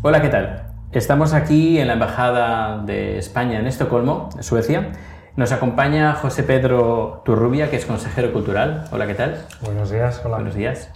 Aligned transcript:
Hola, 0.00 0.22
¿qué 0.22 0.28
tal? 0.28 0.72
Estamos 0.92 1.34
aquí 1.34 1.78
en 1.78 1.88
la 1.88 1.94
Embajada 1.94 2.78
de 2.78 3.18
España 3.18 3.58
en 3.58 3.66
Estocolmo, 3.66 4.30
Suecia. 4.40 4.92
Nos 5.36 5.50
acompaña 5.50 6.12
José 6.14 6.44
Pedro 6.44 7.22
Turrubia, 7.24 7.68
que 7.70 7.76
es 7.76 7.86
consejero 7.86 8.32
cultural. 8.32 8.84
Hola, 8.92 9.06
¿qué 9.06 9.14
tal? 9.14 9.46
Buenos 9.62 9.90
días, 9.90 10.22
hola. 10.24 10.36
Buenos 10.36 10.54
días. 10.54 10.92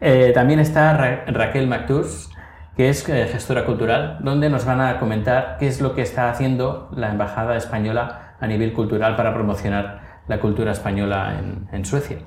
Eh, 0.00 0.32
también 0.34 0.58
está 0.58 0.92
Ra- 0.94 1.24
Raquel 1.28 1.68
Mactus, 1.68 2.30
que 2.76 2.88
es 2.88 3.08
eh, 3.08 3.28
gestora 3.30 3.64
cultural, 3.64 4.18
donde 4.20 4.50
nos 4.50 4.64
van 4.64 4.80
a 4.80 4.98
comentar 4.98 5.56
qué 5.60 5.68
es 5.68 5.80
lo 5.80 5.94
que 5.94 6.02
está 6.02 6.28
haciendo 6.28 6.90
la 6.96 7.10
Embajada 7.10 7.56
Española 7.56 8.34
a 8.40 8.46
nivel 8.48 8.72
cultural 8.72 9.14
para 9.14 9.32
promocionar 9.32 10.00
la 10.26 10.40
cultura 10.40 10.72
española 10.72 11.36
en, 11.38 11.68
en 11.72 11.84
Suecia. 11.84 12.18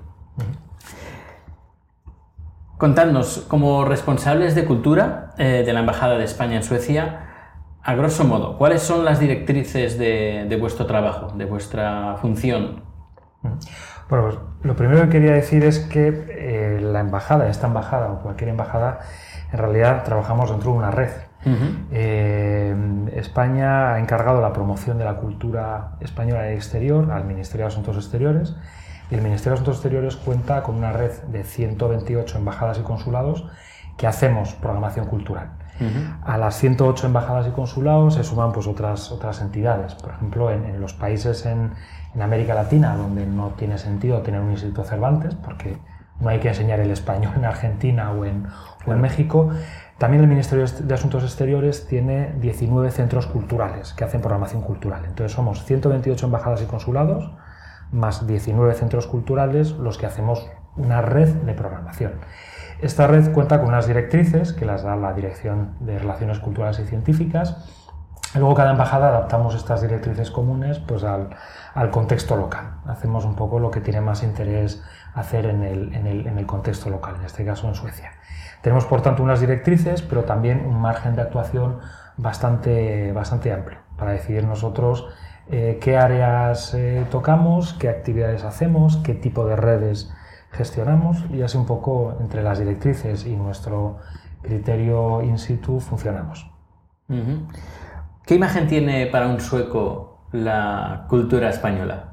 Contadnos, 2.77 3.45
como 3.49 3.83
responsables 3.85 4.55
de 4.55 4.65
cultura 4.65 5.31
eh, 5.37 5.63
de 5.65 5.73
la 5.73 5.81
Embajada 5.81 6.17
de 6.17 6.23
España 6.23 6.55
en 6.55 6.63
Suecia, 6.63 7.27
a 7.83 7.95
grosso 7.95 8.23
modo, 8.23 8.57
¿cuáles 8.57 8.81
son 8.81 9.03
las 9.05 9.19
directrices 9.19 9.97
de, 9.97 10.45
de 10.47 10.55
vuestro 10.57 10.85
trabajo, 10.85 11.33
de 11.35 11.45
vuestra 11.45 12.15
función? 12.21 12.83
Bueno, 14.09 14.25
pues 14.25 14.37
lo 14.63 14.75
primero 14.75 15.03
que 15.03 15.09
quería 15.09 15.31
decir 15.31 15.63
es 15.63 15.79
que 15.79 16.07
eh, 16.29 16.79
la 16.81 16.99
embajada, 16.99 17.49
esta 17.49 17.67
embajada 17.67 18.11
o 18.11 18.21
cualquier 18.21 18.49
embajada, 18.49 18.99
en 19.51 19.57
realidad 19.57 20.03
trabajamos 20.03 20.49
dentro 20.51 20.71
de 20.71 20.77
una 20.77 20.91
red. 20.91 21.11
Eh, 21.91 22.75
España 23.15 23.93
ha 23.93 23.99
encargado 23.99 24.41
la 24.41 24.53
promoción 24.53 24.99
de 24.99 25.05
la 25.05 25.15
cultura 25.15 25.93
española 25.99 26.43
en 26.43 26.51
el 26.51 26.57
exterior 26.57 27.11
al 27.11 27.25
Ministerio 27.25 27.65
de 27.65 27.69
Asuntos 27.69 27.95
Exteriores 27.95 28.55
y 29.09 29.15
el 29.15 29.21
Ministerio 29.21 29.51
de 29.51 29.55
Asuntos 29.55 29.77
Exteriores 29.77 30.17
cuenta 30.17 30.61
con 30.61 30.75
una 30.75 30.91
red 30.91 31.13
de 31.29 31.43
128 31.43 32.37
embajadas 32.37 32.77
y 32.77 32.81
consulados 32.81 33.47
que 33.97 34.05
hacemos 34.05 34.53
programación 34.53 35.07
cultural. 35.07 35.51
A 36.23 36.37
las 36.37 36.57
108 36.57 37.07
embajadas 37.07 37.47
y 37.47 37.51
consulados 37.51 38.15
se 38.15 38.23
suman 38.23 38.51
pues, 38.51 38.67
otras, 38.67 39.11
otras 39.11 39.41
entidades. 39.41 39.95
Por 39.95 40.11
ejemplo, 40.11 40.51
en, 40.51 40.65
en 40.65 40.79
los 40.79 40.93
países 40.93 41.45
en, 41.45 41.71
en 42.13 42.21
América 42.21 42.53
Latina, 42.53 42.95
donde 42.95 43.25
no 43.25 43.49
tiene 43.57 43.77
sentido 43.77 44.21
tener 44.21 44.41
un 44.41 44.51
Instituto 44.51 44.83
Cervantes, 44.83 45.35
porque 45.35 45.77
no 46.19 46.29
hay 46.29 46.39
que 46.39 46.49
enseñar 46.49 46.79
el 46.79 46.91
español 46.91 47.33
en 47.35 47.45
Argentina 47.45 48.11
o 48.11 48.25
en, 48.25 48.47
o 48.85 48.91
en 48.93 49.01
México, 49.01 49.49
también 49.97 50.23
el 50.23 50.29
Ministerio 50.29 50.65
de 50.65 50.93
Asuntos 50.93 51.23
Exteriores 51.23 51.85
tiene 51.87 52.33
19 52.39 52.89
centros 52.91 53.27
culturales 53.27 53.93
que 53.93 54.03
hacen 54.03 54.21
programación 54.21 54.63
cultural. 54.63 55.03
Entonces 55.05 55.31
somos 55.31 55.63
128 55.65 56.25
embajadas 56.25 56.61
y 56.61 56.65
consulados, 56.65 57.31
más 57.91 58.25
19 58.25 58.73
centros 58.73 59.05
culturales, 59.05 59.71
los 59.73 59.97
que 59.97 60.07
hacemos 60.07 60.49
una 60.75 61.01
red 61.01 61.29
de 61.29 61.53
programación. 61.53 62.13
Esta 62.81 63.07
red 63.07 63.31
cuenta 63.31 63.59
con 63.59 63.69
unas 63.69 63.87
directrices 63.87 64.53
que 64.53 64.65
las 64.65 64.83
da 64.83 64.95
la 64.95 65.13
Dirección 65.13 65.75
de 65.79 65.99
Relaciones 65.99 66.39
Culturales 66.39 66.79
y 66.79 66.85
Científicas. 66.85 67.57
Luego 68.33 68.55
cada 68.55 68.71
embajada 68.71 69.09
adaptamos 69.09 69.55
estas 69.55 69.81
directrices 69.81 70.31
comunes 70.31 70.79
pues, 70.79 71.03
al, 71.03 71.29
contexto 71.91 72.35
local. 72.35 72.77
Hacemos 72.87 73.25
un 73.25 73.35
poco 73.35 73.59
lo 73.59 73.71
que 73.71 73.81
tiene 73.81 74.01
más 74.01 74.23
interés 74.23 74.81
hacer 75.13 75.45
en 75.45 75.63
el 75.63 76.45
contexto 76.45 76.89
local, 76.89 77.15
en 77.19 77.25
este 77.25 77.45
caso 77.45 77.67
en 77.67 77.75
Suecia. 77.75 78.11
Tenemos 78.61 78.85
por 78.85 79.01
tanto 79.01 79.23
unas 79.23 79.39
directrices, 79.39 80.01
pero 80.01 80.23
también 80.23 80.65
un 80.65 80.79
margen 80.79 81.15
de 81.15 81.23
actuación 81.23 81.79
bastante, 82.17 83.11
bastante 83.11 83.51
amplio 83.51 83.79
para 83.97 84.11
decidir 84.11 84.45
nosotros 84.45 85.07
eh, 85.49 85.79
qué 85.81 85.97
áreas 85.97 86.73
eh, 86.73 87.05
tocamos, 87.09 87.73
qué 87.73 87.89
actividades 87.89 88.43
hacemos, 88.43 88.97
qué 88.97 89.15
tipo 89.15 89.45
de 89.45 89.55
redes 89.55 90.13
gestionamos 90.51 91.17
y 91.31 91.41
así 91.41 91.57
un 91.57 91.65
poco 91.65 92.17
entre 92.19 92.43
las 92.43 92.59
directrices 92.59 93.25
y 93.25 93.35
nuestro 93.35 93.97
criterio 94.41 95.21
in 95.21 95.37
situ 95.37 95.79
funcionamos. 95.79 96.49
¿Qué 98.25 98.35
imagen 98.35 98.67
tiene 98.67 99.07
para 99.07 99.27
un 99.27 99.39
sueco 99.41 100.25
la 100.31 101.05
cultura 101.09 101.49
española? 101.49 102.07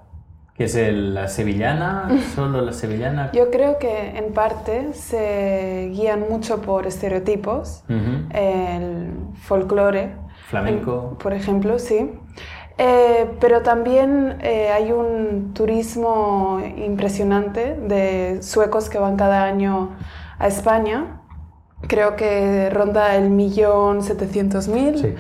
¿Que 0.55 0.65
es 0.65 0.75
el- 0.75 1.15
la 1.15 1.29
sevillana? 1.29 2.09
¿Solo 2.35 2.61
la 2.63 2.73
sevillana? 2.73 3.31
Yo 3.33 3.51
creo 3.51 3.79
que 3.79 4.19
en 4.19 4.33
parte 4.33 4.93
se 4.93 5.91
guían 5.93 6.25
mucho 6.29 6.61
por 6.63 6.87
estereotipos, 6.87 7.85
el 7.89 9.13
folclore, 9.35 10.17
Flamenco. 10.49 11.17
por 11.23 11.33
ejemplo, 11.33 11.79
sí. 11.79 12.11
Eh, 12.79 13.29
pero 13.41 13.63
también 13.63 14.39
eh, 14.41 14.71
hay 14.71 14.93
un 14.93 15.53
turismo 15.53 16.61
impresionante 16.77 17.75
de 17.75 18.39
suecos 18.43 18.89
que 18.89 18.99
van 18.99 19.17
cada 19.17 19.45
año 19.45 19.97
a 20.39 20.47
España. 20.47 21.21
Creo 21.89 22.15
que 22.17 22.71
ronda 22.71 23.17
el 23.17 23.31
millón 23.31 24.03
setecientos 24.03 24.69
mil. 24.69 25.17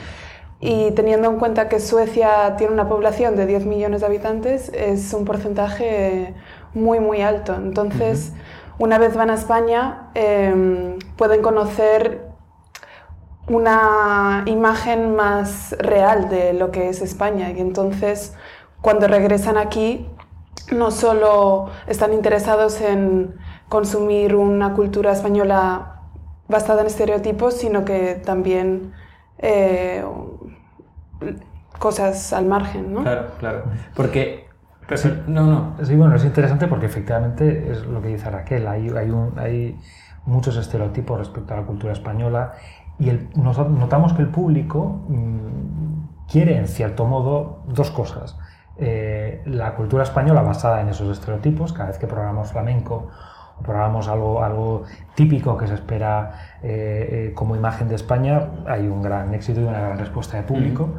Y 0.60 0.90
teniendo 0.92 1.30
en 1.30 1.38
cuenta 1.38 1.68
que 1.68 1.78
Suecia 1.80 2.56
tiene 2.56 2.72
una 2.72 2.88
población 2.88 3.36
de 3.36 3.46
10 3.46 3.66
millones 3.66 4.00
de 4.00 4.06
habitantes, 4.06 4.70
es 4.74 5.12
un 5.14 5.24
porcentaje 5.24 6.34
muy, 6.74 7.00
muy 7.00 7.22
alto. 7.22 7.54
Entonces, 7.54 8.32
una 8.78 8.98
vez 8.98 9.14
van 9.16 9.30
a 9.30 9.34
España, 9.34 10.10
eh, 10.14 10.96
pueden 11.16 11.42
conocer 11.42 12.27
una 13.48 14.42
imagen 14.46 15.14
más 15.16 15.74
real 15.78 16.28
de 16.28 16.52
lo 16.52 16.70
que 16.70 16.88
es 16.88 17.00
España. 17.02 17.50
Y 17.50 17.60
entonces, 17.60 18.34
cuando 18.80 19.08
regresan 19.08 19.56
aquí, 19.58 20.08
no 20.72 20.90
solo 20.90 21.70
están 21.86 22.12
interesados 22.12 22.80
en 22.80 23.34
consumir 23.68 24.34
una 24.34 24.74
cultura 24.74 25.12
española 25.12 26.02
basada 26.48 26.80
en 26.82 26.86
estereotipos, 26.88 27.54
sino 27.54 27.84
que 27.84 28.14
también 28.24 28.92
eh, 29.38 30.04
cosas 31.78 32.32
al 32.32 32.46
margen, 32.46 32.92
¿no? 32.92 33.02
Claro, 33.02 33.26
claro. 33.38 33.62
Porque... 33.94 34.46
No, 35.26 35.46
no. 35.46 35.84
Sí, 35.84 35.94
bueno, 35.96 36.16
es 36.16 36.24
interesante 36.24 36.66
porque 36.66 36.86
efectivamente 36.86 37.70
es 37.70 37.84
lo 37.84 38.00
que 38.00 38.08
dice 38.08 38.30
Raquel, 38.30 38.66
hay, 38.66 38.88
hay, 38.88 39.10
un- 39.10 39.38
hay 39.38 39.78
muchos 40.24 40.56
estereotipos 40.56 41.18
respecto 41.18 41.52
a 41.52 41.58
la 41.58 41.64
cultura 41.64 41.92
española 41.92 42.54
y 42.98 43.08
el- 43.10 43.28
nos- 43.36 43.58
notamos 43.68 44.12
que 44.12 44.22
el 44.22 44.28
público 44.28 45.02
mm, 45.08 46.26
quiere, 46.30 46.56
en 46.58 46.66
cierto 46.68 47.04
modo, 47.06 47.62
dos 47.68 47.90
cosas. 47.90 48.36
Eh, 48.76 49.42
la 49.46 49.74
cultura 49.74 50.02
española 50.04 50.42
basada 50.42 50.80
en 50.80 50.88
esos 50.88 51.10
estereotipos, 51.10 51.72
cada 51.72 51.88
vez 51.88 51.98
que 51.98 52.06
programamos 52.06 52.52
flamenco 52.52 53.08
o 53.58 53.62
programamos 53.62 54.06
algo, 54.08 54.42
algo 54.44 54.84
típico 55.16 55.56
que 55.56 55.66
se 55.66 55.74
espera 55.74 56.30
eh, 56.62 57.28
eh, 57.30 57.32
como 57.34 57.56
imagen 57.56 57.88
de 57.88 57.96
España, 57.96 58.50
hay 58.66 58.86
un 58.86 59.02
gran 59.02 59.34
éxito 59.34 59.60
y 59.60 59.64
una 59.64 59.80
gran 59.80 59.98
respuesta 59.98 60.36
de 60.36 60.44
público. 60.44 60.90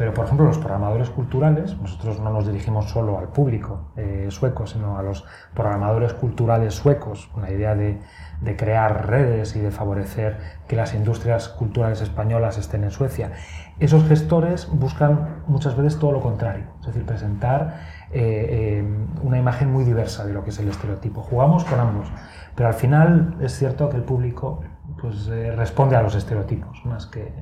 Pero, 0.00 0.14
por 0.14 0.24
ejemplo, 0.24 0.46
los 0.46 0.56
programadores 0.56 1.10
culturales, 1.10 1.76
nosotros 1.78 2.20
no 2.20 2.30
nos 2.30 2.46
dirigimos 2.46 2.88
solo 2.88 3.18
al 3.18 3.28
público 3.28 3.92
eh, 3.96 4.28
sueco, 4.30 4.66
sino 4.66 4.96
a 4.96 5.02
los 5.02 5.26
programadores 5.52 6.14
culturales 6.14 6.72
suecos, 6.72 7.26
con 7.34 7.42
la 7.42 7.50
idea 7.50 7.74
de, 7.74 8.00
de 8.40 8.56
crear 8.56 9.06
redes 9.10 9.56
y 9.56 9.60
de 9.60 9.70
favorecer 9.70 10.38
que 10.66 10.74
las 10.74 10.94
industrias 10.94 11.50
culturales 11.50 12.00
españolas 12.00 12.56
estén 12.56 12.84
en 12.84 12.92
Suecia. 12.92 13.32
Esos 13.78 14.08
gestores 14.08 14.70
buscan 14.72 15.42
muchas 15.46 15.76
veces 15.76 15.98
todo 15.98 16.12
lo 16.12 16.22
contrario, 16.22 16.64
es 16.80 16.86
decir, 16.86 17.04
presentar 17.04 17.80
eh, 18.10 18.80
eh, 18.80 19.06
una 19.22 19.36
imagen 19.36 19.70
muy 19.70 19.84
diversa 19.84 20.24
de 20.24 20.32
lo 20.32 20.44
que 20.44 20.48
es 20.48 20.58
el 20.60 20.68
estereotipo. 20.70 21.20
Jugamos 21.20 21.66
con 21.66 21.78
ambos, 21.78 22.10
pero 22.54 22.70
al 22.70 22.74
final 22.74 23.36
es 23.42 23.52
cierto 23.52 23.90
que 23.90 23.98
el 23.98 24.04
público 24.04 24.62
pues, 24.98 25.26
responde 25.26 25.96
a 25.96 26.00
los 26.00 26.14
estereotipos 26.14 26.86
más 26.86 27.04
que, 27.04 27.34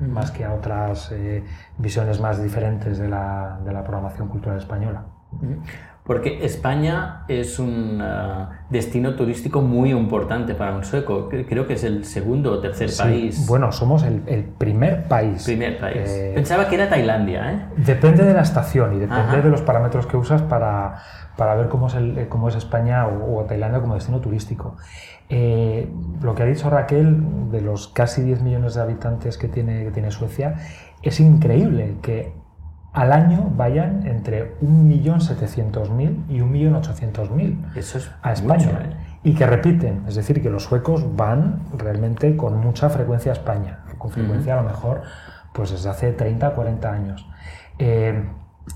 más 0.00 0.30
que 0.30 0.44
a 0.44 0.52
otras 0.52 1.12
eh, 1.12 1.44
visiones 1.78 2.20
más 2.20 2.42
diferentes 2.42 2.98
de 2.98 3.08
la, 3.08 3.60
de 3.64 3.72
la 3.72 3.82
programación 3.82 4.28
cultural 4.28 4.58
española. 4.58 5.04
Porque 6.04 6.44
España 6.44 7.22
es 7.28 7.58
un 7.58 8.02
uh, 8.02 8.48
destino 8.68 9.14
turístico 9.14 9.62
muy 9.62 9.90
importante 9.90 10.54
para 10.54 10.74
un 10.76 10.84
sueco. 10.84 11.30
Creo 11.30 11.66
que 11.66 11.72
es 11.74 11.84
el 11.84 12.04
segundo 12.04 12.52
o 12.52 12.58
tercer 12.60 12.90
Sí, 12.90 13.02
país. 13.02 13.46
Bueno, 13.48 13.72
somos 13.72 14.02
el, 14.02 14.22
el 14.26 14.44
primer 14.44 15.04
país. 15.04 15.44
Primer 15.44 15.78
país. 15.78 16.02
Eh, 16.04 16.32
Pensaba 16.34 16.68
que 16.68 16.74
era 16.74 16.90
Tailandia, 16.90 17.52
¿eh? 17.52 17.58
Depende 17.78 18.22
de 18.22 18.34
la 18.34 18.42
estación 18.42 18.92
y 18.96 18.98
depende 18.98 19.22
Ajá. 19.22 19.40
de 19.40 19.48
los 19.48 19.62
parámetros 19.62 20.06
que 20.06 20.18
usas 20.18 20.42
para, 20.42 20.96
para 21.38 21.54
ver 21.54 21.68
cómo 21.68 21.86
es, 21.86 21.94
el- 21.94 22.28
cómo 22.28 22.50
es 22.50 22.54
España 22.56 23.06
o, 23.06 23.38
o 23.38 23.44
Tailandia 23.44 23.80
como 23.80 23.94
destino 23.94 24.20
turístico. 24.20 24.76
Eh, 25.30 25.90
lo 26.20 26.34
que 26.34 26.42
ha 26.42 26.46
dicho 26.46 26.68
Raquel, 26.68 27.50
de 27.50 27.62
los 27.62 27.88
casi 27.88 28.20
10 28.20 28.42
millones 28.42 28.74
de 28.74 28.82
habitantes 28.82 29.38
que 29.38 29.48
tiene, 29.48 29.84
que 29.84 29.90
tiene 29.90 30.10
Suecia, 30.10 30.56
es 31.02 31.18
increíble 31.18 31.94
que 32.02 32.34
al 32.94 33.12
año 33.12 33.50
vayan 33.56 34.06
entre 34.06 34.56
1.700.000 34.60 36.26
y 36.28 36.38
1.800.000 36.38 37.76
Eso 37.76 37.98
es 37.98 38.10
a 38.22 38.32
España. 38.32 38.66
mucho, 38.66 38.70
¿eh? 38.70 38.96
Y 39.24 39.34
que 39.34 39.46
repiten, 39.46 40.04
es 40.06 40.14
decir, 40.14 40.40
que 40.40 40.50
los 40.50 40.64
suecos 40.64 41.16
van 41.16 41.60
realmente 41.76 42.36
con 42.36 42.58
mucha 42.58 42.90
frecuencia 42.90 43.32
a 43.32 43.34
España, 43.34 43.80
con 43.98 44.10
frecuencia 44.10 44.54
a 44.54 44.62
lo 44.62 44.68
mejor 44.68 45.02
pues 45.52 45.70
desde 45.70 45.88
hace 45.88 46.12
30, 46.12 46.50
40 46.50 46.92
años. 46.92 47.26
Eh, 47.78 48.22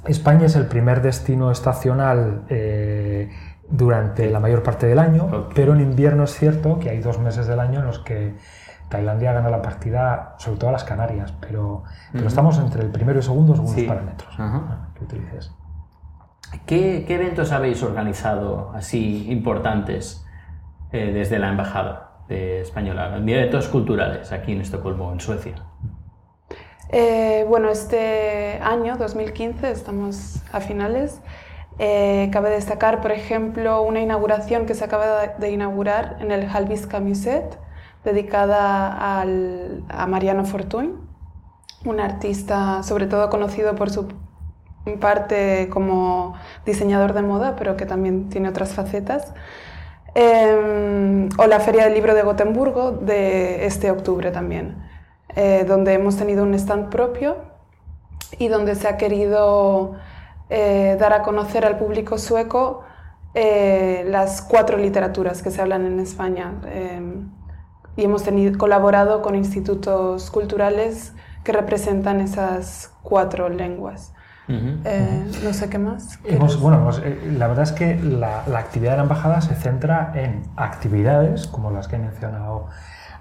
España 0.06 0.46
es 0.46 0.56
el 0.56 0.66
primer 0.66 1.02
destino 1.02 1.50
estacional 1.50 2.44
eh, 2.48 3.30
durante 3.68 4.30
la 4.30 4.40
mayor 4.40 4.62
parte 4.62 4.86
del 4.86 4.98
año, 4.98 5.48
pero 5.54 5.74
en 5.74 5.80
invierno 5.80 6.24
es 6.24 6.32
cierto 6.32 6.78
que 6.78 6.90
hay 6.90 7.00
dos 7.00 7.18
meses 7.18 7.46
del 7.46 7.60
año 7.60 7.80
en 7.80 7.86
los 7.86 7.98
que 7.98 8.34
Tailandia 8.88 9.32
gana 9.32 9.50
la 9.50 9.62
partida, 9.62 10.34
sobre 10.38 10.58
todo 10.58 10.70
a 10.70 10.72
las 10.72 10.84
Canarias, 10.84 11.32
pero, 11.40 11.84
pero 12.12 12.26
estamos 12.28 12.58
entre 12.58 12.82
el 12.82 12.90
primero 12.90 13.18
y 13.18 13.22
segundo 13.22 13.54
según 13.54 13.74
Sí. 13.74 13.82
los 13.86 13.88
parámetros 13.94 14.34
Ajá. 14.38 14.88
que 14.94 15.04
utilices. 15.04 15.52
¿Qué, 16.64 17.04
qué 17.06 17.14
eventos 17.16 17.52
habéis 17.52 17.82
organizado 17.82 18.70
así 18.74 19.30
importantes 19.30 20.24
eh, 20.92 21.12
desde 21.12 21.38
la 21.38 21.50
Embajada 21.50 22.12
de 22.28 22.62
Española? 22.62 23.14
Eventos 23.16 23.68
culturales 23.68 24.32
aquí 24.32 24.52
en 24.52 24.62
Estocolmo, 24.62 25.12
en 25.12 25.20
Suecia. 25.20 25.56
Eh, 26.90 27.44
bueno, 27.48 27.68
este 27.68 28.58
año, 28.62 28.96
2015, 28.96 29.70
estamos 29.70 30.42
a 30.52 30.60
finales. 30.60 31.20
Eh, 31.78 32.30
cabe 32.32 32.48
destacar, 32.50 33.00
por 33.02 33.12
ejemplo, 33.12 33.82
una 33.82 34.00
inauguración 34.00 34.64
que 34.66 34.74
se 34.74 34.84
acaba 34.84 35.20
de- 35.20 35.34
de 35.38 35.50
inaugurar 35.52 36.16
en 36.20 36.32
el 36.32 36.48
Halviska 36.48 36.98
Museet, 37.00 37.58
dedicada 38.04 39.20
al- 39.20 39.84
a 39.88 40.06
Mariano 40.06 40.44
Fortuny, 40.44 40.92
un 41.84 42.00
artista 42.00 42.82
sobre 42.82 43.06
todo 43.06 43.30
conocido 43.30 43.74
por 43.74 43.90
su 43.90 44.08
parte 45.00 45.68
como 45.70 46.34
diseñador 46.64 47.12
de 47.12 47.22
moda, 47.22 47.56
pero 47.56 47.76
que 47.76 47.86
también 47.86 48.28
tiene 48.30 48.48
otras 48.48 48.72
facetas. 48.72 49.34
Eh, 50.14 51.28
o 51.38 51.46
la 51.46 51.60
Feria 51.60 51.84
del 51.84 51.94
Libro 51.94 52.14
de 52.14 52.22
Gotemburgo 52.22 52.92
de 52.92 53.66
este 53.66 53.90
octubre 53.90 54.30
también, 54.30 54.76
eh, 55.36 55.64
donde 55.68 55.92
hemos 55.92 56.16
tenido 56.16 56.42
un 56.42 56.54
stand 56.54 56.88
propio 56.88 57.36
y 58.38 58.48
donde 58.48 58.74
se 58.74 58.88
ha 58.88 58.96
querido 58.96 59.94
eh, 60.50 60.96
dar 60.98 61.12
a 61.12 61.22
conocer 61.22 61.66
al 61.66 61.76
público 61.76 62.16
sueco 62.18 62.82
eh, 63.34 64.04
las 64.08 64.40
cuatro 64.40 64.78
literaturas 64.78 65.42
que 65.42 65.50
se 65.50 65.60
hablan 65.60 65.84
en 65.86 66.00
España. 66.00 66.54
Y 67.98 68.04
hemos 68.04 68.22
tenido, 68.22 68.56
colaborado 68.56 69.22
con 69.22 69.34
institutos 69.34 70.30
culturales 70.30 71.14
que 71.42 71.50
representan 71.50 72.20
esas 72.20 72.92
cuatro 73.02 73.48
lenguas. 73.48 74.14
Eh, 74.46 75.24
no 75.42 75.52
sé 75.52 75.68
qué 75.68 75.78
más. 75.78 76.20
Bueno, 76.60 76.84
pues, 76.84 77.02
eh, 77.04 77.34
la 77.36 77.48
verdad 77.48 77.64
es 77.64 77.72
que 77.72 77.96
la, 77.96 78.44
la 78.46 78.60
actividad 78.60 78.92
de 78.92 78.98
la 78.98 79.02
embajada 79.02 79.40
se 79.40 79.56
centra 79.56 80.12
en 80.14 80.44
actividades 80.56 81.48
como 81.48 81.72
las 81.72 81.88
que 81.88 81.96
ha 81.96 81.98
mencionado 81.98 82.68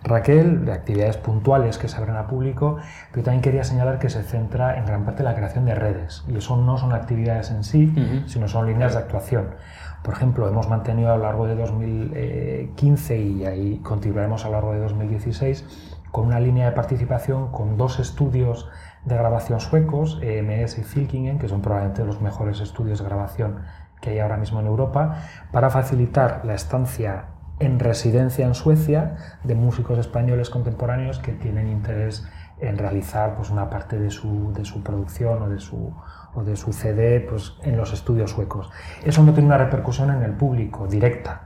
Raquel, 0.03 0.65
de 0.65 0.73
actividades 0.73 1.17
puntuales 1.17 1.79
que 1.79 1.87
se 1.87 1.97
abren 1.97 2.15
a 2.15 2.27
público, 2.27 2.77
pero 3.11 3.23
también 3.23 3.41
quería 3.41 3.63
señalar 3.63 3.97
que 3.97 4.11
se 4.11 4.21
centra 4.21 4.77
en 4.77 4.85
gran 4.85 5.05
parte 5.05 5.21
en 5.21 5.25
la 5.25 5.35
creación 5.35 5.65
de 5.65 5.73
redes. 5.73 6.23
Y 6.27 6.37
eso 6.37 6.55
no 6.55 6.77
son 6.77 6.93
actividades 6.93 7.49
en 7.49 7.63
sí, 7.63 8.23
sino 8.27 8.47
son 8.47 8.67
líneas 8.67 8.93
de 8.93 8.99
actuación. 8.99 9.55
Por 10.03 10.13
ejemplo, 10.13 10.47
hemos 10.47 10.69
mantenido 10.69 11.11
a 11.11 11.17
lo 11.17 11.23
largo 11.23 11.47
de 11.47 11.55
2015 11.55 13.17
y 13.17 13.45
ahí 13.45 13.79
continuaremos 13.79 14.45
a 14.45 14.47
lo 14.47 14.53
largo 14.53 14.73
de 14.73 14.79
2016 14.79 15.65
con 16.11 16.27
una 16.27 16.39
línea 16.39 16.65
de 16.65 16.71
participación 16.71 17.51
con 17.51 17.77
dos 17.77 17.99
estudios 17.99 18.69
de 19.05 19.15
grabación 19.15 19.59
suecos, 19.59 20.19
EMS 20.21 20.79
y 20.79 20.83
Filkingen, 20.83 21.39
que 21.39 21.47
son 21.47 21.61
probablemente 21.61 22.05
los 22.05 22.21
mejores 22.21 22.59
estudios 22.59 22.99
de 22.99 23.05
grabación 23.05 23.61
que 24.01 24.11
hay 24.11 24.19
ahora 24.19 24.37
mismo 24.37 24.59
en 24.59 24.67
Europa, 24.67 25.17
para 25.51 25.69
facilitar 25.69 26.41
la 26.43 26.53
estancia 26.53 27.25
en 27.59 27.79
residencia 27.79 28.45
en 28.45 28.53
Suecia 28.53 29.15
de 29.43 29.55
músicos 29.55 29.97
españoles 29.97 30.49
contemporáneos 30.49 31.19
que 31.19 31.33
tienen 31.33 31.67
interés 31.67 32.27
en 32.59 32.77
realizar 32.77 33.35
pues, 33.35 33.49
una 33.49 33.69
parte 33.69 33.99
de 33.99 34.11
su, 34.11 34.53
de 34.53 34.65
su 34.65 34.83
producción 34.83 35.41
o 35.41 35.49
de 35.49 35.59
su, 35.59 35.93
o 36.37 36.43
de 36.43 36.55
su 36.55 36.71
CD 36.71 37.19
pues, 37.27 37.53
en 37.63 37.75
los 37.77 37.93
estudios 37.93 38.29
suecos. 38.29 38.69
Eso 39.03 39.23
no 39.23 39.33
tiene 39.33 39.47
una 39.47 39.57
repercusión 39.57 40.11
en 40.11 40.21
el 40.21 40.33
público 40.33 40.85
directa, 40.87 41.45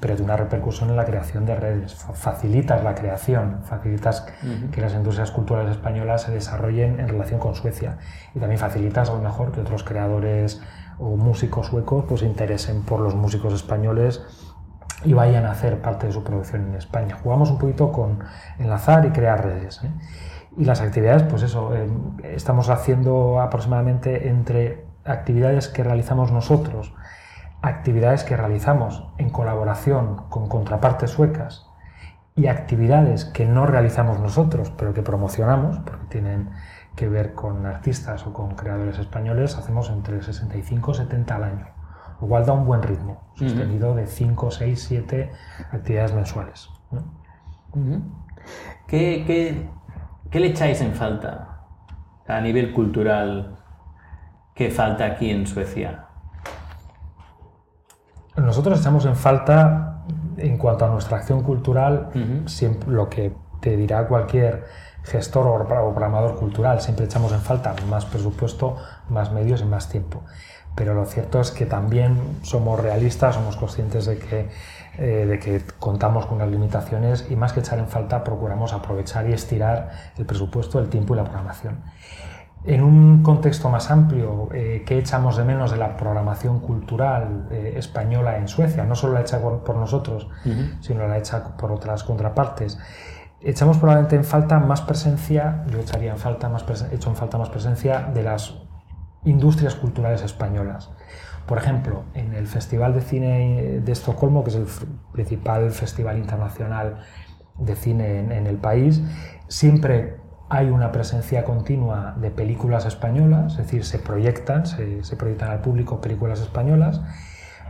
pero 0.00 0.16
tiene 0.16 0.24
una 0.32 0.36
repercusión 0.36 0.90
en 0.90 0.96
la 0.96 1.04
creación 1.04 1.46
de 1.46 1.54
redes. 1.54 1.94
Fa- 1.94 2.12
Facilitas 2.12 2.82
la 2.82 2.94
creación, 2.96 3.60
facilitas 3.62 4.26
que 4.72 4.80
las 4.80 4.94
industrias 4.94 5.30
culturales 5.30 5.70
españolas 5.70 6.22
se 6.22 6.32
desarrollen 6.32 6.98
en 6.98 7.08
relación 7.08 7.38
con 7.38 7.54
Suecia 7.54 7.98
y 8.34 8.40
también 8.40 8.58
facilitas 8.58 9.08
a 9.10 9.12
lo 9.14 9.20
mejor 9.20 9.52
que 9.52 9.60
otros 9.60 9.84
creadores 9.84 10.60
o 10.98 11.16
músicos 11.16 11.68
suecos 11.68 12.04
pues, 12.08 12.20
se 12.22 12.26
interesen 12.26 12.82
por 12.82 12.98
los 13.00 13.14
músicos 13.14 13.54
españoles 13.54 14.22
y 15.04 15.12
vayan 15.14 15.46
a 15.46 15.52
hacer 15.52 15.80
parte 15.80 16.06
de 16.08 16.12
su 16.12 16.22
producción 16.24 16.66
en 16.68 16.74
España. 16.74 17.16
Jugamos 17.22 17.50
un 17.50 17.58
poquito 17.58 17.92
con 17.92 18.18
enlazar 18.58 19.04
y 19.06 19.10
crear 19.10 19.44
redes. 19.44 19.80
¿eh? 19.84 19.90
Y 20.56 20.64
las 20.64 20.80
actividades, 20.80 21.22
pues 21.22 21.42
eso, 21.42 21.74
eh, 21.74 21.88
estamos 22.24 22.68
haciendo 22.68 23.40
aproximadamente 23.40 24.28
entre 24.28 24.84
actividades 25.04 25.68
que 25.68 25.82
realizamos 25.82 26.30
nosotros, 26.30 26.94
actividades 27.62 28.24
que 28.24 28.36
realizamos 28.36 29.08
en 29.18 29.30
colaboración 29.30 30.16
con 30.28 30.48
contrapartes 30.48 31.10
suecas 31.10 31.66
y 32.34 32.46
actividades 32.46 33.24
que 33.24 33.46
no 33.46 33.66
realizamos 33.66 34.20
nosotros, 34.20 34.72
pero 34.76 34.94
que 34.94 35.02
promocionamos, 35.02 35.78
porque 35.80 36.06
tienen 36.06 36.50
que 36.96 37.08
ver 37.08 37.34
con 37.34 37.66
artistas 37.66 38.26
o 38.26 38.32
con 38.32 38.54
creadores 38.54 38.98
españoles, 38.98 39.56
hacemos 39.56 39.90
entre 39.90 40.22
65 40.22 40.90
y 40.90 40.94
70 40.94 41.34
al 41.34 41.44
año. 41.44 41.66
Lo 42.20 42.28
cual 42.28 42.46
da 42.46 42.52
un 42.52 42.64
buen 42.64 42.82
ritmo, 42.82 43.32
sostenido 43.34 43.94
de 43.94 44.06
5, 44.06 44.50
6, 44.50 44.84
7 44.88 45.32
actividades 45.72 46.14
mensuales. 46.14 46.68
¿Qué, 48.86 49.24
qué, 49.26 49.68
qué 50.32 50.40
le 50.40 50.48
echáis 50.48 50.80
en 50.80 50.94
falta 50.94 51.60
a 52.26 52.40
nivel 52.40 52.72
cultural 52.72 53.58
que 54.54 54.70
falta 54.70 55.04
aquí 55.04 55.30
en 55.30 55.46
Suecia? 55.46 56.06
Nosotros 58.36 58.80
echamos 58.80 59.04
en 59.04 59.14
falta, 59.14 60.04
en 60.38 60.56
cuanto 60.56 60.86
a 60.86 60.88
nuestra 60.88 61.18
acción 61.18 61.42
cultural, 61.42 62.08
siempre, 62.46 62.90
lo 62.90 63.10
que 63.10 63.34
te 63.60 63.76
dirá 63.76 64.08
cualquier 64.08 64.64
gestor 65.04 65.46
o 65.46 65.68
programador 65.68 66.36
cultural, 66.36 66.80
siempre 66.80 67.04
echamos 67.04 67.32
en 67.32 67.40
falta 67.40 67.74
más 67.90 68.06
presupuesto, 68.06 68.76
más 69.10 69.32
medios 69.32 69.60
y 69.60 69.66
más 69.66 69.90
tiempo. 69.90 70.22
Pero 70.74 70.94
lo 70.94 71.04
cierto 71.04 71.40
es 71.40 71.50
que 71.50 71.66
también 71.66 72.18
somos 72.40 72.80
realistas, 72.80 73.34
somos 73.34 73.56
conscientes 73.56 74.06
de 74.06 74.16
que, 74.18 74.48
eh, 74.98 75.26
de 75.26 75.38
que 75.38 75.62
contamos 75.78 76.26
con 76.26 76.36
unas 76.36 76.50
limitaciones 76.50 77.26
y 77.30 77.36
más 77.36 77.54
que 77.54 77.60
echar 77.60 77.78
en 77.78 77.88
falta 77.88 78.22
procuramos 78.22 78.74
aprovechar 78.74 79.28
y 79.28 79.32
estirar 79.32 79.90
el 80.18 80.26
presupuesto, 80.26 80.78
el 80.78 80.90
tiempo 80.90 81.14
y 81.14 81.16
la 81.16 81.24
programación. 81.24 81.82
En 82.64 82.82
un 82.82 83.22
contexto 83.22 83.70
más 83.70 83.90
amplio, 83.90 84.50
eh, 84.52 84.84
¿qué 84.86 84.98
echamos 84.98 85.36
de 85.38 85.44
menos 85.44 85.70
de 85.70 85.78
la 85.78 85.96
programación 85.96 86.60
cultural 86.60 87.48
eh, 87.50 87.72
española 87.76 88.36
en 88.36 88.46
Suecia? 88.48 88.84
No 88.84 88.94
solo 88.94 89.14
la 89.14 89.22
hecha 89.22 89.40
por, 89.40 89.64
por 89.64 89.76
nosotros, 89.76 90.28
sino 90.80 91.08
la 91.08 91.18
hecha 91.18 91.56
por 91.56 91.72
otras 91.72 92.04
contrapartes. 92.04 92.78
echamos 93.40 93.78
probablemente 93.78 94.14
en 94.16 94.24
falta 94.24 94.60
más 94.60 94.82
presencia, 94.82 95.64
yo 95.68 95.80
echaría 95.80 96.12
en 96.12 96.18
falta 96.18 96.48
más 96.48 96.64
hecho 96.92 97.08
en 97.08 97.16
falta 97.16 97.38
más 97.38 97.48
presencia 97.48 98.10
de 98.14 98.22
las 98.22 98.54
industrias 99.24 99.74
culturales 99.74 100.22
españolas. 100.22 100.90
Por 101.46 101.58
ejemplo, 101.58 102.04
en 102.14 102.34
el 102.34 102.46
Festival 102.46 102.94
de 102.94 103.00
Cine 103.00 103.80
de 103.84 103.92
Estocolmo, 103.92 104.44
que 104.44 104.50
es 104.50 104.56
el 104.56 104.66
principal 105.12 105.70
festival 105.70 106.18
internacional 106.18 107.00
de 107.58 107.76
cine 107.76 108.20
en, 108.20 108.46
el 108.46 108.56
país, 108.56 109.02
siempre 109.48 110.16
hay 110.48 110.70
una 110.70 110.92
presencia 110.92 111.44
continua 111.44 112.14
de 112.20 112.30
películas 112.30 112.86
españolas, 112.86 113.52
es 113.52 113.58
decir, 113.58 113.84
se 113.84 113.98
proyectan, 113.98 114.66
se, 114.66 115.16
proyectan 115.16 115.50
al 115.50 115.60
público 115.60 116.00
películas 116.00 116.40
españolas, 116.40 117.00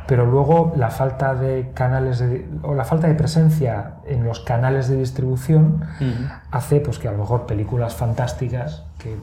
pero 0.07 0.27
luego 0.27 0.73
la 0.77 0.91
falta 0.91 1.35
de 1.35 1.71
canales 1.75 2.23
o 2.63 2.75
la 2.75 2.85
falta 2.85 3.07
de 3.07 3.15
presencia 3.15 3.95
en 4.05 4.25
los 4.25 4.41
canales 4.41 4.89
de 4.89 4.97
distribución 4.97 5.85
hace 6.51 6.81
pues, 6.81 6.99
que 6.99 7.09
a 7.09 7.13
lo 7.13 7.19
mejor 7.19 7.47
películas 7.47 7.95
fantásticas 7.95 8.85
que 8.99 9.17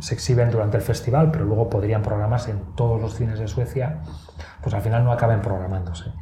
se 0.00 0.14
exhiben 0.14 0.50
durante 0.50 0.76
el 0.76 0.82
festival, 0.82 1.30
pero 1.30 1.44
luego 1.44 1.68
podrían 1.68 2.02
programarse 2.02 2.50
en 2.50 2.74
todos 2.74 3.00
los 3.00 3.14
cines 3.14 3.38
de 3.38 3.48
Suecia, 3.48 4.00
pues 4.62 4.74
al 4.74 4.82
final 4.82 5.04
no 5.04 5.12
acaben 5.12 5.40
programándose. 5.40 6.12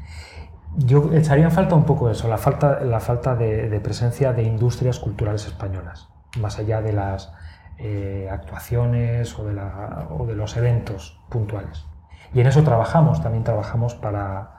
Yo 0.76 1.10
echaría 1.12 1.44
en 1.44 1.52
falta 1.52 1.74
un 1.74 1.84
poco 1.84 2.10
eso, 2.10 2.28
la 2.28 2.38
falta, 2.38 2.80
la 2.80 3.00
falta 3.00 3.34
de, 3.34 3.80
presencia 3.82 4.32
de 4.32 4.42
industrias 4.42 4.98
culturales 4.98 5.46
españolas, 5.46 6.08
más 6.38 6.58
allá 6.58 6.82
de 6.82 6.92
las 6.92 7.32
eh, 7.78 8.28
actuaciones 8.30 9.38
o 9.38 9.44
de, 9.44 10.34
los 10.34 10.56
eventos 10.56 11.18
puntuales. 11.30 11.86
Y 12.34 12.40
en 12.40 12.46
eso 12.46 12.62
trabajamos, 12.62 13.22
también 13.22 13.44
trabajamos 13.44 13.94
para, 13.94 14.52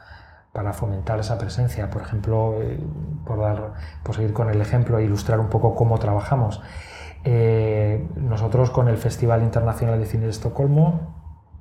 fomentar 0.74 1.20
esa 1.20 1.38
presencia. 1.38 1.92
Por 1.92 2.02
ejemplo, 2.02 2.56
eh, 2.64 2.80
por, 3.24 3.74
por 4.02 4.16
seguir 4.16 4.34
con 4.34 4.50
el 4.50 4.60
ejemplo 4.60 4.98
e 4.98 5.04
ilustrar 5.04 5.40
un 5.40 5.50
poco 5.50 5.76
cómo 5.76 6.00
trabajamos. 6.00 6.62
Eh, 7.30 8.08
nosotros 8.16 8.70
con 8.70 8.88
el 8.88 8.96
Festival 8.96 9.44
Internacional 9.44 10.00
de 10.00 10.06
Cine 10.06 10.24
de 10.24 10.30
Estocolmo 10.30 11.16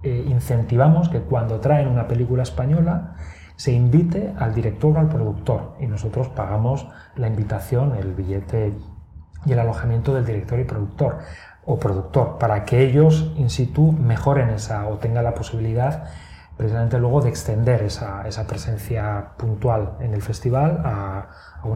incentivamos 0.05 1.09
que 1.09 1.23
cuando 1.23 1.59
traen 1.59 1.89
una 1.89 2.07
película 2.07 2.45
española, 2.45 3.17
se 3.57 3.73
invite 3.73 4.33
al 4.39 4.55
director 4.55 4.97
o 4.97 5.01
al 5.01 5.09
productor. 5.09 5.75
Y 5.81 5.89
nosotros 5.89 6.29
pagamos 6.29 6.87
la 7.17 7.27
invitación, 7.27 7.97
el 7.97 8.15
billete 8.15 8.75
y 9.45 9.53
el 9.53 9.59
alojamiento 9.59 10.15
del 10.15 10.25
director 10.25 10.61
y 10.61 10.65
productor 10.65 11.19
o 11.65 11.79
productor 11.81 12.39
para 12.39 12.65
que 12.65 12.83
ellos 12.83 13.33
in 13.37 13.51
situ 13.51 13.91
mejoren 13.91 14.51
esa 14.51 14.87
o 14.87 14.99
tengan 14.99 15.25
la 15.25 15.35
posibilidad 15.35 16.05
precisamente 16.57 16.99
luego 16.99 17.21
de 17.21 17.29
extender 17.29 17.83
esa, 17.83 18.27
esa 18.29 18.47
presencia 18.47 19.33
puntual 19.37 19.97
en 20.01 20.15
el 20.15 20.23
festival 20.23 20.81
a, 20.85 21.29
a 21.63 21.76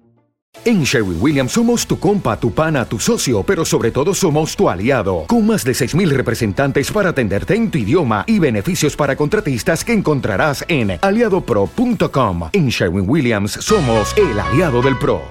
En 0.63 0.83
Sherwin 0.83 1.17
Williams 1.19 1.53
somos 1.53 1.87
tu 1.87 1.97
compa, 1.97 2.37
tu 2.37 2.53
pana, 2.53 2.85
tu 2.85 2.99
socio, 2.99 3.41
pero 3.41 3.65
sobre 3.65 3.89
todo 3.89 4.13
somos 4.13 4.55
tu 4.55 4.69
aliado, 4.69 5.25
con 5.27 5.47
más 5.47 5.63
de 5.63 5.71
6.000 5.71 6.09
representantes 6.09 6.91
para 6.91 7.09
atenderte 7.09 7.55
en 7.55 7.71
tu 7.71 7.79
idioma 7.79 8.23
y 8.27 8.37
beneficios 8.37 8.95
para 8.95 9.15
contratistas 9.15 9.83
que 9.83 9.93
encontrarás 9.93 10.63
en 10.67 10.99
aliadopro.com. 11.01 12.49
En 12.53 12.67
Sherwin 12.67 13.09
Williams 13.09 13.53
somos 13.53 14.15
el 14.17 14.39
aliado 14.39 14.83
del 14.83 14.99
PRO. 14.99 15.23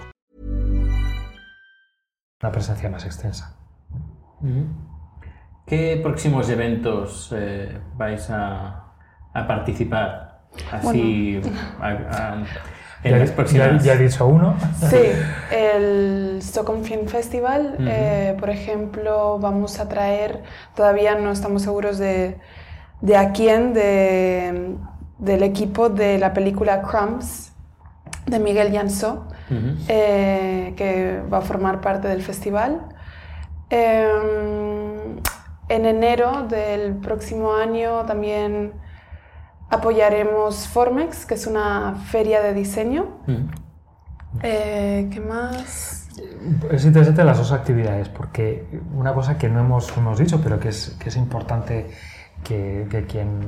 Una 2.42 2.50
presencia 2.50 2.90
más 2.90 3.04
extensa. 3.04 3.56
¿Qué 5.64 6.00
próximos 6.02 6.48
eventos 6.48 7.32
eh, 7.36 7.78
vais 7.96 8.28
a, 8.30 8.94
participar? 9.32 10.40
Así... 10.72 11.40
ya, 13.02 13.94
he 13.94 13.98
dicho 13.98 14.26
uno. 14.26 14.56
Sí, 14.90 15.12
el 15.50 16.38
Stockholm 16.42 16.84
Film 16.84 17.06
Festival, 17.06 17.76
eh, 17.80 18.36
por 18.38 18.50
ejemplo, 18.50 19.38
vamos 19.38 19.80
a 19.80 19.88
traer, 19.88 20.42
todavía 20.74 21.14
no 21.14 21.32
estamos 21.32 21.62
seguros 21.62 21.98
de, 21.98 22.36
de 23.00 23.16
a 23.16 23.32
quién, 23.32 23.72
de, 23.72 24.76
del 25.18 25.42
equipo 25.42 25.88
de 25.88 26.18
la 26.18 26.32
película 26.34 26.82
Crumbs 26.82 27.52
de 28.26 28.38
Miguel 28.38 28.72
Jansó, 28.72 29.26
eh, 29.88 30.74
que 30.76 31.22
va 31.32 31.38
a 31.38 31.40
formar 31.40 31.80
parte 31.80 32.06
del 32.08 32.22
festival. 32.22 32.80
Em, 33.70 35.20
en 35.68 35.86
enero 35.86 36.46
del 36.48 36.96
próximo 36.96 37.54
año 37.54 38.04
también 38.04 38.72
Apoyaremos 39.70 40.68
Formex, 40.68 41.26
que 41.26 41.34
es 41.34 41.46
una 41.46 41.94
feria 42.10 42.42
de 42.42 42.52
diseño. 42.54 43.20
Mm. 43.26 43.48
Eh, 44.42 45.08
¿Qué 45.12 45.20
más? 45.20 46.08
Es 46.70 46.84
interesante 46.84 47.24
las 47.24 47.38
dos 47.38 47.52
actividades, 47.52 48.08
porque 48.08 48.66
una 48.94 49.14
cosa 49.14 49.38
que 49.38 49.48
no 49.48 49.60
hemos, 49.60 49.96
hemos 49.96 50.18
dicho, 50.18 50.40
pero 50.42 50.58
que 50.60 50.68
es, 50.68 50.96
que 50.98 51.08
es 51.08 51.16
importante 51.16 51.90
que, 52.44 53.04
quien, 53.08 53.40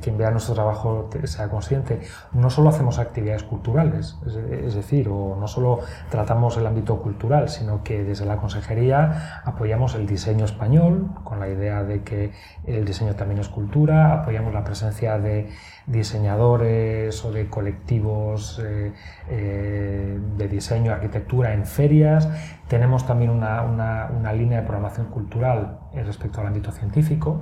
quien 0.00 0.18
vea 0.18 0.30
nuestro 0.30 0.54
trabajo 0.54 1.08
sea 1.24 1.48
consciente. 1.48 2.00
No 2.32 2.50
solo 2.50 2.68
hacemos 2.68 2.98
actividades 2.98 3.42
culturales, 3.42 4.16
es, 4.26 4.74
decir, 4.74 5.08
o 5.08 5.36
no 5.36 5.48
solo 5.48 5.80
tratamos 6.10 6.56
el 6.56 6.66
ámbito 6.66 7.00
cultural, 7.00 7.48
sino 7.48 7.82
que 7.82 8.04
desde 8.04 8.26
la 8.26 8.36
consejería 8.36 9.42
apoyamos 9.44 9.94
el 9.94 10.06
diseño 10.06 10.44
español, 10.44 11.08
con 11.24 11.40
la 11.40 11.48
idea 11.48 11.82
de 11.82 12.02
que 12.02 12.32
el 12.66 12.84
diseño 12.84 13.14
también 13.14 13.40
es 13.40 13.48
cultura, 13.48 14.14
apoyamos 14.20 14.52
la 14.52 14.64
presencia 14.64 15.18
de 15.18 15.48
diseñadores 15.86 17.24
o 17.24 17.32
de 17.32 17.48
colectivos 17.48 18.60
eh, 18.64 18.92
eh, 19.28 20.18
de 20.36 20.48
diseño, 20.48 20.92
arquitectura 20.92 21.52
en 21.52 21.66
ferias. 21.66 22.28
Tenemos 22.68 23.06
también 23.06 23.30
una, 23.30 23.62
una 23.62 24.32
línea 24.32 24.60
de 24.60 24.66
programación 24.66 25.08
cultural 25.08 25.80
respecto 25.92 26.40
al 26.40 26.46
ámbito 26.46 26.70
científico 26.70 27.40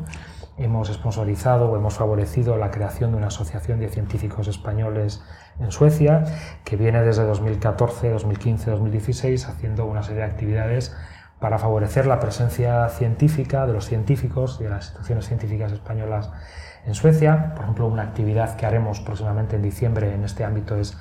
hemos 0.58 0.88
sponsorizado 0.88 1.70
o 1.70 1.76
hemos 1.76 1.94
favorecido 1.94 2.56
la 2.56 2.70
creación 2.70 3.12
de 3.12 3.18
una 3.18 3.28
asociación 3.28 3.78
de 3.80 3.88
científicos 3.88 4.48
españoles 4.48 5.22
en 5.60 5.70
Suecia, 5.70 6.24
que 6.64 6.76
viene 6.76 7.02
desde 7.02 7.24
2014, 7.24 8.10
2015, 8.10 8.70
2016 8.70 9.48
haciendo 9.48 9.86
una 9.86 10.02
serie 10.02 10.22
de 10.22 10.26
actividades 10.26 10.94
para 11.38 11.58
favorecer 11.58 12.06
la 12.06 12.18
presencia 12.18 12.88
científica 12.88 13.66
de 13.66 13.72
los 13.72 13.86
científicos 13.86 14.58
y 14.60 14.64
de 14.64 14.70
las 14.70 14.86
instituciones 14.86 15.26
científicas 15.26 15.72
españolas 15.72 16.30
en 16.84 16.94
Suecia. 16.94 17.54
Por 17.54 17.64
ejemplo, 17.64 17.86
una 17.86 18.02
actividad 18.02 18.56
que 18.56 18.66
haremos 18.66 19.00
próximamente 19.00 19.56
en 19.56 19.62
diciembre 19.62 20.12
en 20.12 20.24
este 20.24 20.44
ámbito 20.44 20.76
es 20.76 20.98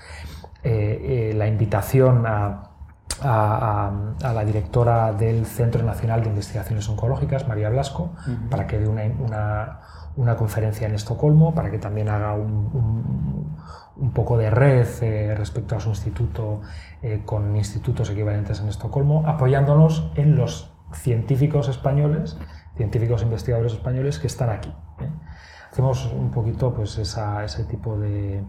eh, 0.64 1.32
eh, 1.32 1.34
la 1.36 1.48
invitación 1.48 2.26
a 2.28 2.77
a, 3.22 3.92
la 4.22 4.46
directora 4.46 5.14
del 5.14 5.46
Centro 5.46 5.84
Nacional 5.84 6.22
de 6.22 6.30
Investigaciones 6.30 6.88
Oncológicas, 6.90 7.48
María 7.48 7.70
Blasco, 7.70 8.12
para 8.50 8.68
que 8.68 8.80
dé 8.80 8.88
una, 8.88 9.80
una, 10.16 10.36
conferencia 10.36 10.88
en 10.88 10.96
Estocolmo, 10.96 11.54
para 11.54 11.72
que 11.72 11.80
también 11.80 12.10
haga 12.10 12.34
un, 12.34 13.58
un, 13.96 14.12
poco 14.12 14.38
de 14.38 14.50
red 14.50 14.88
eh, 15.02 15.36
respecto 15.36 15.76
a 15.76 15.80
su 15.80 15.90
instituto 15.90 16.62
eh, 17.02 17.22
con 17.26 17.56
institutos 17.56 18.10
equivalentes 18.10 18.60
en 18.60 18.70
Estocolmo, 18.70 19.24
apoyándonos 19.26 20.12
en 20.16 20.36
los 20.36 20.72
científicos 20.94 21.68
españoles, 21.68 22.38
científicos 22.76 23.24
investigadores 23.24 23.74
españoles 23.74 24.20
que 24.20 24.28
están 24.28 24.50
aquí. 24.50 24.74
¿eh? 25.00 25.10
Hacemos 25.72 26.12
un 26.14 26.32
poquito 26.32 26.74
pues, 26.74 26.98
esa, 26.98 27.44
ese 27.44 27.64
tipo 27.66 27.98
de, 27.98 28.44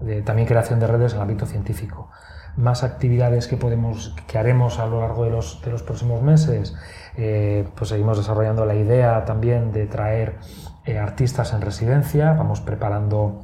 de 0.00 0.22
también 0.22 0.48
creación 0.48 0.80
de 0.80 0.86
redes 0.86 1.12
en 1.12 1.18
el 1.18 1.22
ámbito 1.22 1.46
científico. 1.46 2.10
Más 2.56 2.82
actividades 2.82 3.48
que, 3.48 3.56
podemos, 3.56 4.14
que 4.26 4.38
haremos 4.38 4.78
a 4.78 4.86
lo 4.86 5.00
largo 5.00 5.24
de 5.24 5.30
los, 5.30 5.60
de 5.62 5.70
los 5.70 5.82
próximos 5.82 6.22
meses. 6.22 6.74
Eh, 7.16 7.66
pues 7.74 7.90
seguimos 7.90 8.16
desarrollando 8.18 8.64
la 8.64 8.74
idea 8.74 9.24
también 9.24 9.72
de 9.72 9.86
traer 9.86 10.36
eh, 10.84 10.98
artistas 10.98 11.52
en 11.52 11.60
residencia. 11.60 12.32
Vamos 12.32 12.60
preparando 12.60 13.42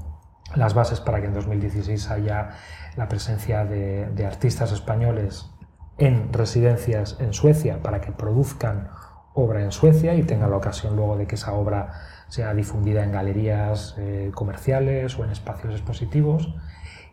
las 0.54 0.74
bases 0.74 1.00
para 1.00 1.20
que 1.20 1.26
en 1.26 1.34
2016 1.34 2.10
haya 2.10 2.50
la 2.96 3.08
presencia 3.08 3.64
de, 3.64 4.26
artistas 4.26 4.72
españoles 4.72 5.50
en 5.98 6.32
residencias 6.32 7.16
en 7.20 7.32
Suecia 7.32 7.82
para 7.82 8.00
que 8.00 8.12
produzcan 8.12 8.90
obra 9.34 9.62
en 9.62 9.72
Suecia 9.72 10.14
y 10.14 10.22
tengan 10.24 10.50
la 10.50 10.56
ocasión 10.56 10.96
luego 10.96 11.16
de 11.16 11.26
que 11.26 11.36
esa 11.36 11.52
obra 11.52 11.92
sea 12.28 12.52
difundida 12.54 13.02
en 13.02 13.12
galerías 13.12 13.94
eh, 13.98 14.30
comerciales 14.34 15.18
o 15.18 15.24
en 15.24 15.30
espacios 15.30 15.72
expositivos. 15.72 16.54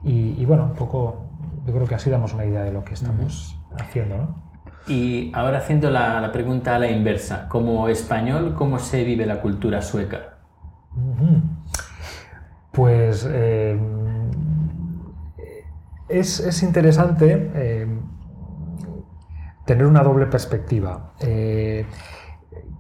Y, 0.04 0.36
y, 0.38 0.46
bueno, 0.46 0.66
un 0.66 0.74
poco, 0.74 1.26
yo 1.66 1.74
creo 1.74 1.88
que 1.88 1.96
así 1.96 2.10
damos 2.10 2.34
una 2.34 2.46
idea 2.46 2.64
de 2.64 2.72
lo 2.72 2.84
que 2.84 2.94
estamos 2.94 3.60
haciendo. 3.78 4.18
¿no? 4.18 4.50
Y 4.88 5.32
ahora 5.36 5.60
haciendo 5.60 5.90
la, 5.90 6.20
la, 6.22 6.32
pregunta 6.32 6.76
a 6.76 6.80
la 6.80 6.90
inversa, 6.90 7.48
como 7.48 7.88
español, 7.90 8.56
¿cómo 8.56 8.80
se 8.80 9.04
vive 9.04 9.26
la 9.26 9.42
cultura 9.42 9.82
sueca? 9.82 10.40
Uh 10.96 11.16
-huh. 11.16 11.42
Pues 12.72 13.28
eh, 13.30 13.80
es, 16.08 16.40
es, 16.40 16.64
interesante 16.64 17.52
eh, 17.54 17.88
tener 19.66 19.86
una 19.86 20.02
doble 20.02 20.26
perspectiva. 20.26 21.14
Eh, 21.20 21.86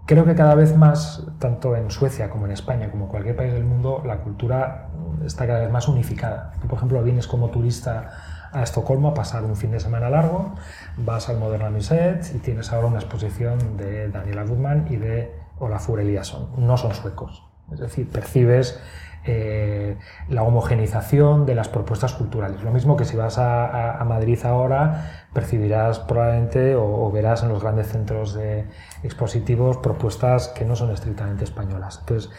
creo 0.05 0.25
que 0.25 0.35
cada 0.35 0.55
vez 0.55 0.75
más, 0.75 1.27
tanto 1.39 1.75
en 1.75 1.91
Suecia 1.91 2.29
como 2.29 2.45
en 2.45 2.51
España, 2.51 2.89
como 2.89 3.05
en 3.05 3.11
cualquier 3.11 3.35
país 3.35 3.53
del 3.53 3.63
mundo, 3.63 4.01
la 4.05 4.17
cultura 4.21 4.88
está 5.25 5.47
cada 5.47 5.61
vez 5.61 5.71
más 5.71 5.87
unificada. 5.87 6.53
Por 6.67 6.77
ejemplo, 6.77 7.01
vienes 7.03 7.27
como 7.27 7.49
turista 7.49 8.11
a 8.51 8.63
Estocolmo 8.63 9.09
a 9.09 9.13
pasar 9.13 9.43
un 9.43 9.55
fin 9.55 9.71
de 9.71 9.79
semana 9.79 10.09
largo, 10.09 10.55
vas 10.97 11.29
al 11.29 11.37
Moderna 11.37 11.69
Museet 11.69 12.21
y 12.33 12.39
tienes 12.39 12.71
ahora 12.71 12.87
una 12.87 12.99
exposición 12.99 13.77
de 13.77 14.09
Daniela 14.09 14.43
Gutmann 14.43 14.87
y 14.89 14.95
de 14.95 15.31
Olafur 15.59 15.99
Eliasson. 15.99 16.49
No 16.57 16.77
son 16.77 16.93
suecos. 16.93 17.43
Es 17.71 17.79
decir, 17.79 18.09
percibes 18.09 18.79
eh, 19.25 19.97
la 20.29 20.43
homogenización 20.43 21.45
de 21.45 21.53
las 21.53 21.67
propuestas 21.67 22.13
culturales. 22.13 22.63
Lo 22.63 22.71
mismo 22.71 22.95
que 22.95 23.05
si 23.05 23.17
vas 23.17 23.37
a, 23.37 24.03
Madrid 24.07 24.39
ahora, 24.43 25.27
percibirás 25.33 25.99
probablemente 25.99 26.75
o, 26.75 27.05
o, 27.05 27.11
verás 27.11 27.43
en 27.43 27.49
los 27.49 27.61
grandes 27.61 27.89
centros 27.89 28.33
de 28.33 28.65
expositivos 29.03 29.77
propuestas 29.77 30.47
que 30.47 30.65
no 30.65 30.75
son 30.75 30.91
estrictamente 30.91 31.43
españolas. 31.43 31.99
Entonces, 31.99 32.31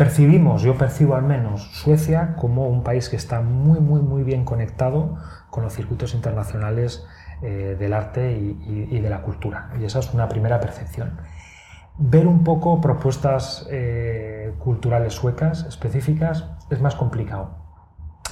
percibimos, 0.00 0.62
yo 0.62 0.78
percibo 0.78 1.14
al 1.14 1.24
menos 1.24 1.62
Suecia 1.72 2.34
como 2.36 2.66
un 2.68 2.82
país 2.82 3.10
que 3.10 3.16
está 3.16 3.42
muy, 3.42 3.80
muy, 3.80 4.00
muy 4.00 4.22
bien 4.22 4.46
conectado 4.46 5.18
con 5.50 5.62
los 5.62 5.74
circuitos 5.74 6.14
internacionales 6.14 7.04
eh, 7.42 7.76
del 7.78 7.92
arte 7.92 8.32
y, 8.32 8.88
y, 8.90 8.96
y 8.96 9.00
de 9.00 9.10
la 9.10 9.20
cultura. 9.20 9.70
Y 9.78 9.84
esa 9.84 9.98
es 9.98 10.14
una 10.14 10.26
primera 10.26 10.58
percepción 10.58 11.18
ver 12.02 12.26
un 12.26 12.42
poco 12.44 12.80
propuestas 12.80 13.66
eh, 13.70 14.54
culturales 14.58 15.12
suecas 15.12 15.66
específicas 15.66 16.46
es 16.70 16.80
más 16.80 16.94
complicado. 16.96 17.58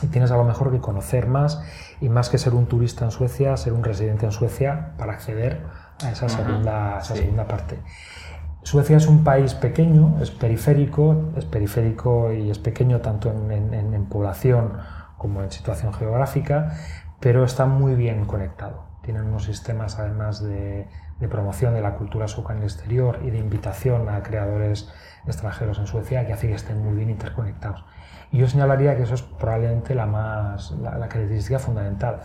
Y 0.03 0.07
tienes 0.07 0.31
a 0.31 0.37
lo 0.37 0.45
mejor 0.45 0.71
que 0.71 0.81
conocer 0.81 1.27
más 1.27 1.63
y 2.01 2.09
más 2.09 2.31
que 2.31 2.39
ser 2.39 2.55
un 2.55 2.67
turista 2.67 3.05
en 3.05 3.11
Suecia, 3.11 3.57
ser 3.57 3.75
un 3.75 3.85
residente 3.85 4.25
en 4.25 4.33
Suecia 4.33 4.95
para 4.97 5.13
acceder 5.13 5.67
a 6.03 6.11
esa 6.11 6.29
segunda, 6.29 6.97
a 6.97 7.01
esa 7.01 7.15
sí. 7.15 7.21
segunda 7.21 7.47
parte. 7.47 7.81
Suecia 8.69 8.99
es 8.99 9.07
un 9.07 9.25
país 9.25 9.55
pequeño, 9.55 10.19
es 10.21 10.31
periférico, 10.31 11.33
es 11.39 11.47
periférico 11.47 12.35
y 12.35 12.51
es 12.51 12.59
pequeño 12.59 13.01
tanto 13.01 13.31
en, 13.31 14.05
población 14.11 14.75
como 15.17 15.43
en 15.43 15.51
situación 15.51 15.95
geográfica, 15.95 16.75
pero 17.19 17.45
está 17.45 17.65
muy 17.65 17.95
bien 17.95 18.27
conectado. 18.27 18.83
Tienen 19.01 19.25
unos 19.25 19.45
sistemas 19.45 19.99
además 19.99 20.43
de, 20.43 20.87
promoción 21.31 21.73
de 21.73 21.81
la 21.81 21.95
cultura 21.95 22.29
sueca 22.29 22.53
en 22.53 22.59
el 22.59 22.65
exterior 22.65 23.21
y 23.25 23.31
de 23.31 23.39
invitación 23.39 24.07
a 24.11 24.23
creadores 24.23 24.93
extranjeros 25.27 25.79
en 25.79 25.87
Suecia 25.87 26.27
que 26.27 26.35
hace 26.35 26.49
que 26.49 26.55
estén 26.55 26.85
muy 26.85 26.95
bien 26.95 27.09
interconectados. 27.09 27.87
Y 28.33 28.37
yo 28.37 28.49
señalaría 28.49 28.99
que 28.99 29.05
eso 29.05 29.15
es 29.15 29.23
probablemente 29.23 29.95
la, 29.95 30.05
más, 30.05 30.73
la, 30.73 31.09
característica 31.09 31.59
fundamental. 31.59 32.21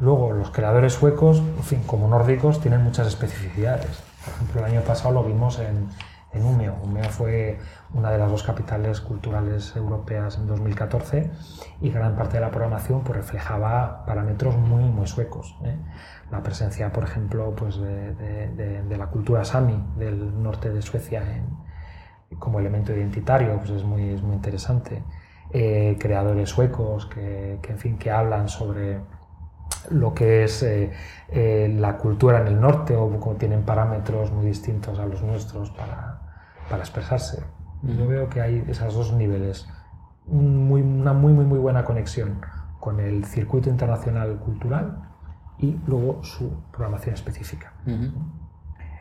Luego, 0.00 0.34
los 0.34 0.50
creadores 0.50 0.92
suecos, 0.92 1.42
como 1.86 2.08
nórdicos, 2.08 2.60
tienen 2.60 2.82
muchas 2.82 3.06
especificidades. 3.06 4.07
Por 4.24 4.34
ejemplo, 4.34 4.60
el 4.60 4.72
año 4.72 4.80
pasado 4.82 5.14
lo 5.14 5.24
vimos 5.24 5.58
en, 5.58 5.88
en 6.32 6.44
Umeå. 6.44 6.74
Umeå 6.82 7.08
fue 7.08 7.58
una 7.94 8.10
de 8.10 8.18
las 8.18 8.30
dos 8.30 8.42
capitales 8.42 9.00
culturales 9.00 9.74
europeas 9.76 10.36
en 10.36 10.46
2014 10.46 11.30
y 11.80 11.90
gran 11.90 12.16
parte 12.16 12.34
de 12.34 12.40
la 12.40 12.50
programación 12.50 13.02
pues, 13.02 13.16
reflejaba 13.16 14.04
parámetros 14.04 14.56
muy, 14.56 14.84
muy 14.84 15.06
suecos. 15.06 15.56
¿eh? 15.64 15.76
La 16.30 16.42
presencia, 16.42 16.92
por 16.92 17.04
ejemplo, 17.04 17.54
pues, 17.56 17.78
de, 17.80 18.96
la 18.96 19.06
cultura 19.06 19.44
sami 19.44 19.82
del 19.96 20.42
norte 20.42 20.70
de 20.70 20.82
Suecia 20.82 21.22
como 22.38 22.60
elemento 22.60 22.92
identitario 22.92 23.56
pues, 23.58 23.70
es, 23.70 23.84
muy, 23.84 24.10
es 24.10 24.22
muy 24.22 24.36
interesante. 24.36 25.02
Eh, 25.50 25.96
creadores 25.98 26.50
suecos 26.50 27.06
que, 27.06 27.58
que, 27.62 27.72
en 27.72 27.78
fin, 27.78 27.98
que 27.98 28.10
hablan 28.10 28.50
sobre 28.50 29.00
lo 29.90 30.14
que 30.14 30.44
es 30.44 30.62
eh, 30.62 30.90
eh, 31.28 31.74
la 31.78 31.96
cultura 31.98 32.40
en 32.40 32.48
el 32.48 32.60
norte 32.60 32.96
o 32.96 33.08
como 33.18 33.36
tienen 33.36 33.62
parámetros 33.62 34.32
muy 34.32 34.46
distintos 34.46 34.98
a 34.98 35.06
los 35.06 35.22
nuestros 35.22 35.70
para, 35.70 36.20
para 36.68 36.82
expresarse. 36.82 37.42
Mm. 37.82 37.98
Yo 37.98 38.08
veo 38.08 38.28
que 38.28 38.40
hay 38.40 38.64
esos 38.68 38.94
dos 38.94 39.12
niveles, 39.12 39.68
muy, 40.26 40.82
una 40.82 41.12
muy, 41.12 41.32
muy, 41.32 41.44
muy 41.44 41.58
buena 41.58 41.84
conexión 41.84 42.40
con 42.80 43.00
el 43.00 43.24
circuito 43.24 43.70
internacional 43.70 44.38
cultural 44.38 45.02
y 45.58 45.76
luego 45.86 46.22
su 46.22 46.62
programación 46.70 47.14
específica. 47.14 47.72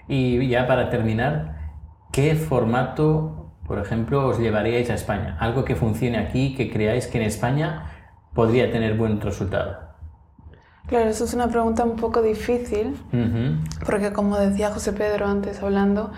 Y 0.07 0.47
ya 0.47 0.65
para 0.67 0.89
terminar, 0.89 1.73
¿qué 2.11 2.35
formato, 2.35 3.51
por 3.67 3.79
ejemplo, 3.79 4.27
os 4.27 4.39
llevaríais 4.39 4.89
a 4.89 4.95
España? 4.95 5.37
Algo 5.39 5.63
que 5.63 5.75
funcione 5.75 6.17
aquí, 6.17 6.55
que 6.55 6.71
creáis 6.71 7.07
que 7.07 7.19
en 7.19 7.25
España 7.25 7.91
podría 8.33 8.71
tener 8.71 8.97
buen 8.97 9.21
resultado. 9.21 9.86
Claro, 10.87 11.09
eso 11.09 11.25
es 11.25 11.33
una 11.33 11.47
pregunta 11.49 11.83
un 11.83 11.97
poco 11.97 12.21
difícil, 12.21 12.97
uh 13.11 13.15
-huh. 13.15 13.57
porque 13.85 14.13
como 14.13 14.37
decía 14.37 14.71
José 14.71 14.93
Pedro 14.93 15.27
antes 15.27 15.61
hablando, 15.61 16.11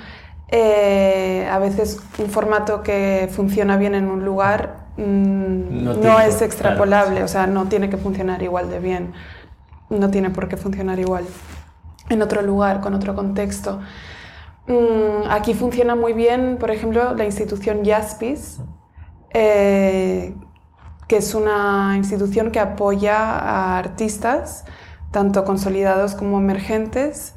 eh, 0.49 1.47
a 1.51 1.59
veces 1.59 1.99
un 2.19 2.29
formato 2.29 2.81
que 2.83 3.29
funciona 3.31 3.77
bien 3.77 3.95
en 3.95 4.05
un 4.05 4.23
lugar 4.25 4.87
mmm, 4.97 5.83
no, 5.83 5.93
no 5.95 6.19
es 6.19 6.41
extrapolable, 6.41 7.11
claro. 7.11 7.25
o 7.25 7.27
sea, 7.27 7.47
no 7.47 7.65
tiene 7.65 7.89
que 7.89 7.97
funcionar 7.97 8.41
igual 8.43 8.69
de 8.69 8.79
bien 8.79 9.13
no 9.89 10.09
tiene 10.09 10.29
por 10.29 10.47
qué 10.47 10.57
funcionar 10.57 10.99
igual 10.99 11.25
en 12.09 12.21
otro 12.21 12.41
lugar, 12.41 12.81
con 12.81 12.93
otro 12.93 13.15
contexto. 13.15 13.79
Mm, 14.67 15.29
aquí 15.29 15.53
funciona 15.53 15.95
muy 15.95 16.13
bien, 16.13 16.57
por 16.59 16.71
ejemplo, 16.71 17.13
la 17.15 17.25
institución 17.25 17.83
Jaspis, 17.85 18.59
eh, 19.33 20.35
que 21.09 21.17
es 21.17 21.33
una 21.33 21.95
institución 21.97 22.51
que 22.51 22.59
apoya 22.59 23.17
a 23.17 23.79
artistas, 23.79 24.63
tanto 25.11 25.43
consolidados 25.43 26.13
como 26.13 26.37
emergentes, 26.37 27.33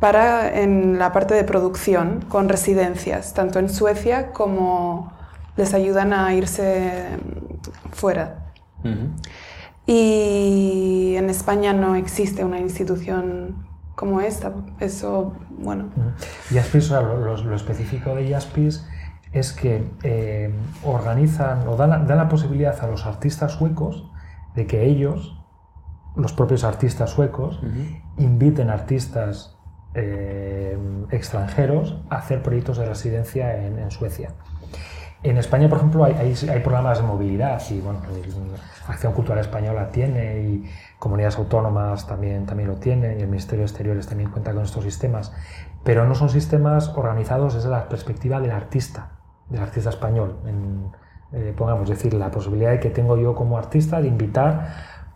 para 0.00 0.60
en 0.60 0.98
la 0.98 1.12
parte 1.12 1.32
de 1.32 1.44
producción, 1.44 2.24
con 2.28 2.48
residencias, 2.48 3.32
tanto 3.32 3.60
en 3.60 3.68
Suecia 3.68 4.32
como 4.32 5.12
les 5.56 5.72
ayudan 5.72 6.12
a 6.12 6.34
irse 6.34 7.06
fuera. 7.92 8.52
Uh 8.82 8.88
-huh. 8.88 9.08
Y 9.86 11.14
en 11.16 11.30
España 11.30 11.72
no 11.72 11.94
existe 11.94 12.44
una 12.44 12.58
institución 12.58 13.68
como 13.94 14.20
esta. 14.20 14.52
Eso, 14.80 15.34
bueno. 15.50 15.90
Jaspis, 16.52 16.86
o 16.86 16.88
sea, 16.88 17.02
lo, 17.02 17.36
lo, 17.36 17.54
específico 17.54 18.16
de 18.16 18.30
Jaspis 18.30 18.84
es 19.32 19.52
que 19.52 19.90
eh, 20.02 20.54
organizan 20.84 21.66
o 21.66 21.76
dan 21.76 21.90
la, 21.90 21.98
dan 21.98 22.18
la 22.18 22.28
posibilidad 22.28 22.78
a 22.82 22.86
los 22.86 23.06
artistas 23.06 23.52
suecos 23.52 24.10
de 24.54 24.66
que 24.66 24.84
ellos, 24.84 25.38
los 26.16 26.32
propios 26.32 26.64
artistas 26.64 27.10
suecos, 27.10 27.62
uh 27.62 27.66
-huh. 27.66 28.02
inviten 28.18 28.68
artistas 28.68 29.56
eh, 29.94 30.78
extranjeros 31.10 32.00
a 32.08 32.16
hacer 32.16 32.42
proyectos 32.42 32.78
de 32.78 32.86
residencia 32.86 33.56
en, 33.66 33.78
en 33.78 33.90
Suecia. 33.90 34.30
En 35.22 35.36
España, 35.38 35.68
por 35.68 35.78
ejemplo, 35.78 36.04
hay, 36.04 36.14
hay, 36.14 36.34
hay, 36.48 36.60
programas 36.60 36.98
de 36.98 37.04
movilidad 37.04 37.62
y 37.70 37.80
bueno, 37.80 38.00
Acción 38.88 39.12
Cultural 39.12 39.38
Española 39.38 39.90
tiene 39.90 40.40
y 40.42 40.70
comunidades 40.98 41.36
autónomas 41.38 42.06
también, 42.08 42.44
también 42.44 42.68
lo 42.68 42.76
tienen 42.76 43.18
y 43.20 43.22
el 43.22 43.28
Ministerio 43.28 43.60
de 43.60 43.66
Exteriores 43.66 44.08
también 44.08 44.30
cuenta 44.30 44.52
con 44.52 44.64
estos 44.64 44.82
sistemas, 44.82 45.32
pero 45.84 46.06
no 46.06 46.14
son 46.16 46.28
sistemas 46.28 46.88
organizados 46.96 47.54
desde 47.54 47.68
la 47.68 47.88
perspectiva 47.88 48.40
del 48.40 48.50
artista, 48.50 49.10
del 49.48 49.62
artista 49.62 49.90
español. 49.90 50.36
Eh, 51.32 51.54
pongamos 51.56 51.88
decir, 51.88 52.12
la 52.14 52.30
posibilidad 52.30 52.78
que 52.78 52.90
tengo 52.90 53.16
yo 53.16 53.34
como 53.34 53.56
artista 53.56 54.00
de 54.00 54.08
invitar 54.08 54.68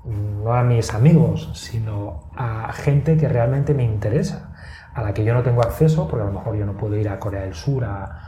no 0.06 0.54
a 0.54 0.62
mis 0.62 0.94
amigos, 0.94 1.50
sino 1.54 2.30
a 2.36 2.72
gente 2.72 3.16
que 3.16 3.28
realmente 3.28 3.74
me 3.74 3.82
interesa 3.82 4.54
a 4.94 5.02
la 5.02 5.12
que 5.12 5.24
yo 5.24 5.34
no 5.34 5.42
tengo 5.42 5.62
acceso, 5.62 6.08
porque 6.08 6.22
a 6.22 6.26
lo 6.26 6.32
mejor 6.32 6.56
yo 6.56 6.64
no 6.64 6.76
puedo 6.76 6.96
ir 6.96 7.08
a 7.08 7.18
Corea 7.18 7.42
del 7.42 7.54
Sur 7.54 7.84
a, 7.84 8.22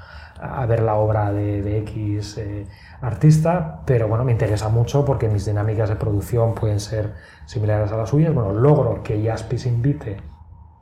ver 0.69 0.83
la 0.83 0.95
obra 0.95 1.33
de, 1.33 1.63
de 1.63 1.79
X 1.79 2.39
eh, 2.39 2.67
artista, 3.01 3.81
pero 3.85 4.07
bueno, 4.07 4.25
me 4.25 4.31
interesa 4.31 4.69
mucho 4.69 5.05
porque 5.05 5.29
mis 5.29 5.47
dinámicas 5.47 5.89
de 5.89 5.97
producción 5.97 6.55
pueden 6.55 6.79
ser 6.79 7.15
similares 7.47 7.91
a 7.91 7.97
las 7.97 8.11
suyas. 8.11 8.33
Bueno, 8.33 8.53
logro 8.53 9.03
que 9.03 9.25
Jaspis 9.25 9.67
invite 9.67 10.19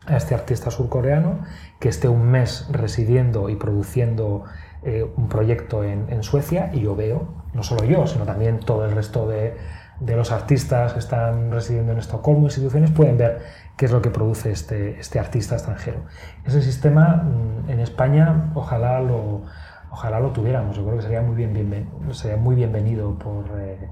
a 0.06 0.16
este 0.16 0.34
artista 0.34 0.70
surcoreano, 0.70 1.40
que 1.80 1.88
esté 1.88 2.08
un 2.08 2.30
mes 2.30 2.68
residiendo 2.70 3.48
y 3.48 3.56
produciendo 3.56 4.44
eh, 4.82 5.04
un 5.16 5.28
proyecto 5.28 5.84
en, 5.84 6.22
Suecia 6.22 6.70
y 6.72 6.80
yo 6.80 6.94
veo, 6.94 7.28
no 7.52 7.62
solo 7.62 7.84
yo, 7.84 8.06
sino 8.06 8.24
también 8.24 8.60
todo 8.60 8.84
el 8.84 8.92
resto 8.92 9.26
de, 9.26 9.56
de 10.00 10.16
los 10.16 10.32
artistas 10.32 10.92
que 10.92 10.98
están 10.98 11.50
residiendo 11.50 11.92
en 11.92 11.98
Estocolmo, 11.98 12.44
instituciones, 12.44 12.90
pueden 12.90 13.16
ver 13.16 13.42
qué 13.76 13.86
es 13.86 13.92
lo 13.92 14.02
que 14.02 14.10
produce 14.10 14.50
este, 14.50 14.98
este 14.98 15.18
artista 15.18 15.54
extranjero. 15.54 16.00
Ese 16.44 16.62
sistema 16.62 17.24
mm, 17.24 17.70
en 17.70 17.80
España 17.80 18.50
ojalá 18.54 19.00
lo, 19.00 19.42
ojalá 19.90 20.20
lo 20.20 20.30
tuviéramos, 20.30 20.76
yo 20.76 20.84
creo 20.84 20.96
que 20.96 21.02
sería 21.02 21.22
muy, 21.22 21.36
bien, 21.36 21.52
bien, 21.52 21.88
sería 22.12 22.36
muy 22.36 22.54
bienvenido 22.56 23.18
por, 23.18 23.46
eh, 23.58 23.90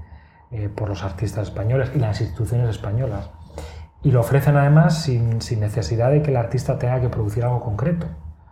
eh, 0.51 0.69
por 0.69 0.89
los 0.89 1.03
artistas 1.03 1.47
españoles 1.47 1.91
y 1.95 1.99
las 1.99 2.21
instituciones 2.21 2.69
españolas. 2.69 3.29
Y 4.03 4.11
lo 4.11 4.19
ofrecen 4.19 4.55
además 4.55 5.01
sin, 5.01 5.41
sin 5.41 5.59
necesidad 5.59 6.11
de 6.11 6.21
que 6.21 6.29
el 6.29 6.37
artista 6.37 6.77
tenga 6.77 7.01
que 7.01 7.09
producir 7.09 7.43
algo 7.43 7.59
concreto. 7.61 8.05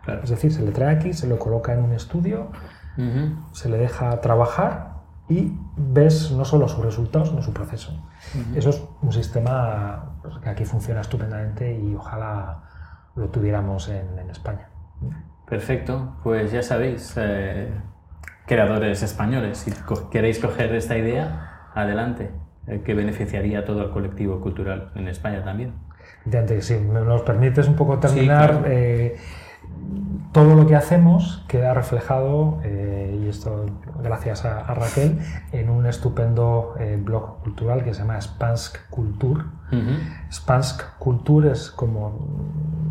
Claro. 0.03 0.23
Es 0.23 0.29
decir, 0.29 0.51
se 0.51 0.61
le 0.63 0.71
trae 0.71 0.95
aquí, 0.95 1.13
se 1.13 1.27
lo 1.27 1.37
coloca 1.39 1.73
en 1.73 1.83
un 1.83 1.93
estudio, 1.93 2.51
uh 2.97 3.01
-huh. 3.01 3.53
se 3.53 3.69
le 3.69 3.77
deja 3.77 4.19
trabajar 4.21 4.93
y 5.29 5.57
ves 5.77 6.31
no 6.31 6.43
solo 6.45 6.67
sus 6.67 6.83
resultados, 6.83 7.29
sino 7.29 7.41
su 7.41 7.53
proceso. 7.53 7.91
Uh 7.93 8.37
-huh. 8.37 8.57
Eso 8.57 8.69
es 8.69 8.83
un 9.01 9.11
sistema 9.13 10.17
pues, 10.21 10.37
que 10.39 10.49
aquí 10.49 10.65
funciona 10.65 11.01
estupendamente 11.01 11.73
y 11.79 11.95
ojalá 11.95 12.63
lo 13.15 13.29
tuviéramos 13.29 13.87
en, 13.89 14.19
en 14.19 14.29
España. 14.29 14.67
Perfecto, 15.49 16.15
pues 16.23 16.51
ya 16.51 16.61
sabéis, 16.61 17.13
eh, 17.17 17.71
creadores 18.45 19.03
españoles, 19.03 19.57
si 19.59 19.71
co 19.71 20.09
queréis 20.09 20.39
coger 20.39 20.73
esta 20.75 20.97
idea, 20.97 21.69
adelante, 21.75 22.31
eh, 22.67 22.81
que 22.83 22.93
beneficiaría 22.93 23.59
a 23.59 23.65
todo 23.65 23.83
el 23.83 23.89
colectivo 23.91 24.39
cultural 24.41 24.91
en 24.95 25.07
España 25.07 25.43
también. 25.43 25.73
Antes, 26.25 26.65
si 26.65 26.79
nos 26.79 27.21
permites 27.21 27.67
un 27.67 27.75
poco 27.75 27.99
terminar, 27.99 28.49
sí, 28.49 28.57
claro. 28.59 28.65
eh, 28.67 29.15
todo 30.33 30.55
lo 30.55 30.65
que 30.65 30.75
hacemos 30.75 31.45
queda 31.47 31.73
reflejado, 31.75 32.59
eh, 32.63 33.19
y 33.21 33.29
esto 33.29 33.67
gracias 34.01 34.45
a, 34.45 34.61
a, 34.61 34.73
Raquel, 34.73 35.19
en 35.51 35.69
un 35.69 35.85
estupendo 35.85 36.73
eh, 36.79 36.99
blog 36.99 37.39
cultural 37.43 37.83
que 37.83 37.93
se 37.93 37.99
llama 37.99 38.19
Spansk 38.19 38.89
Kultur. 38.89 39.45
Uh 39.71 39.75
-huh. 39.75 40.31
Spansk 40.31 40.97
Kultur 40.97 41.45
es 41.45 41.69
como, 41.69 42.17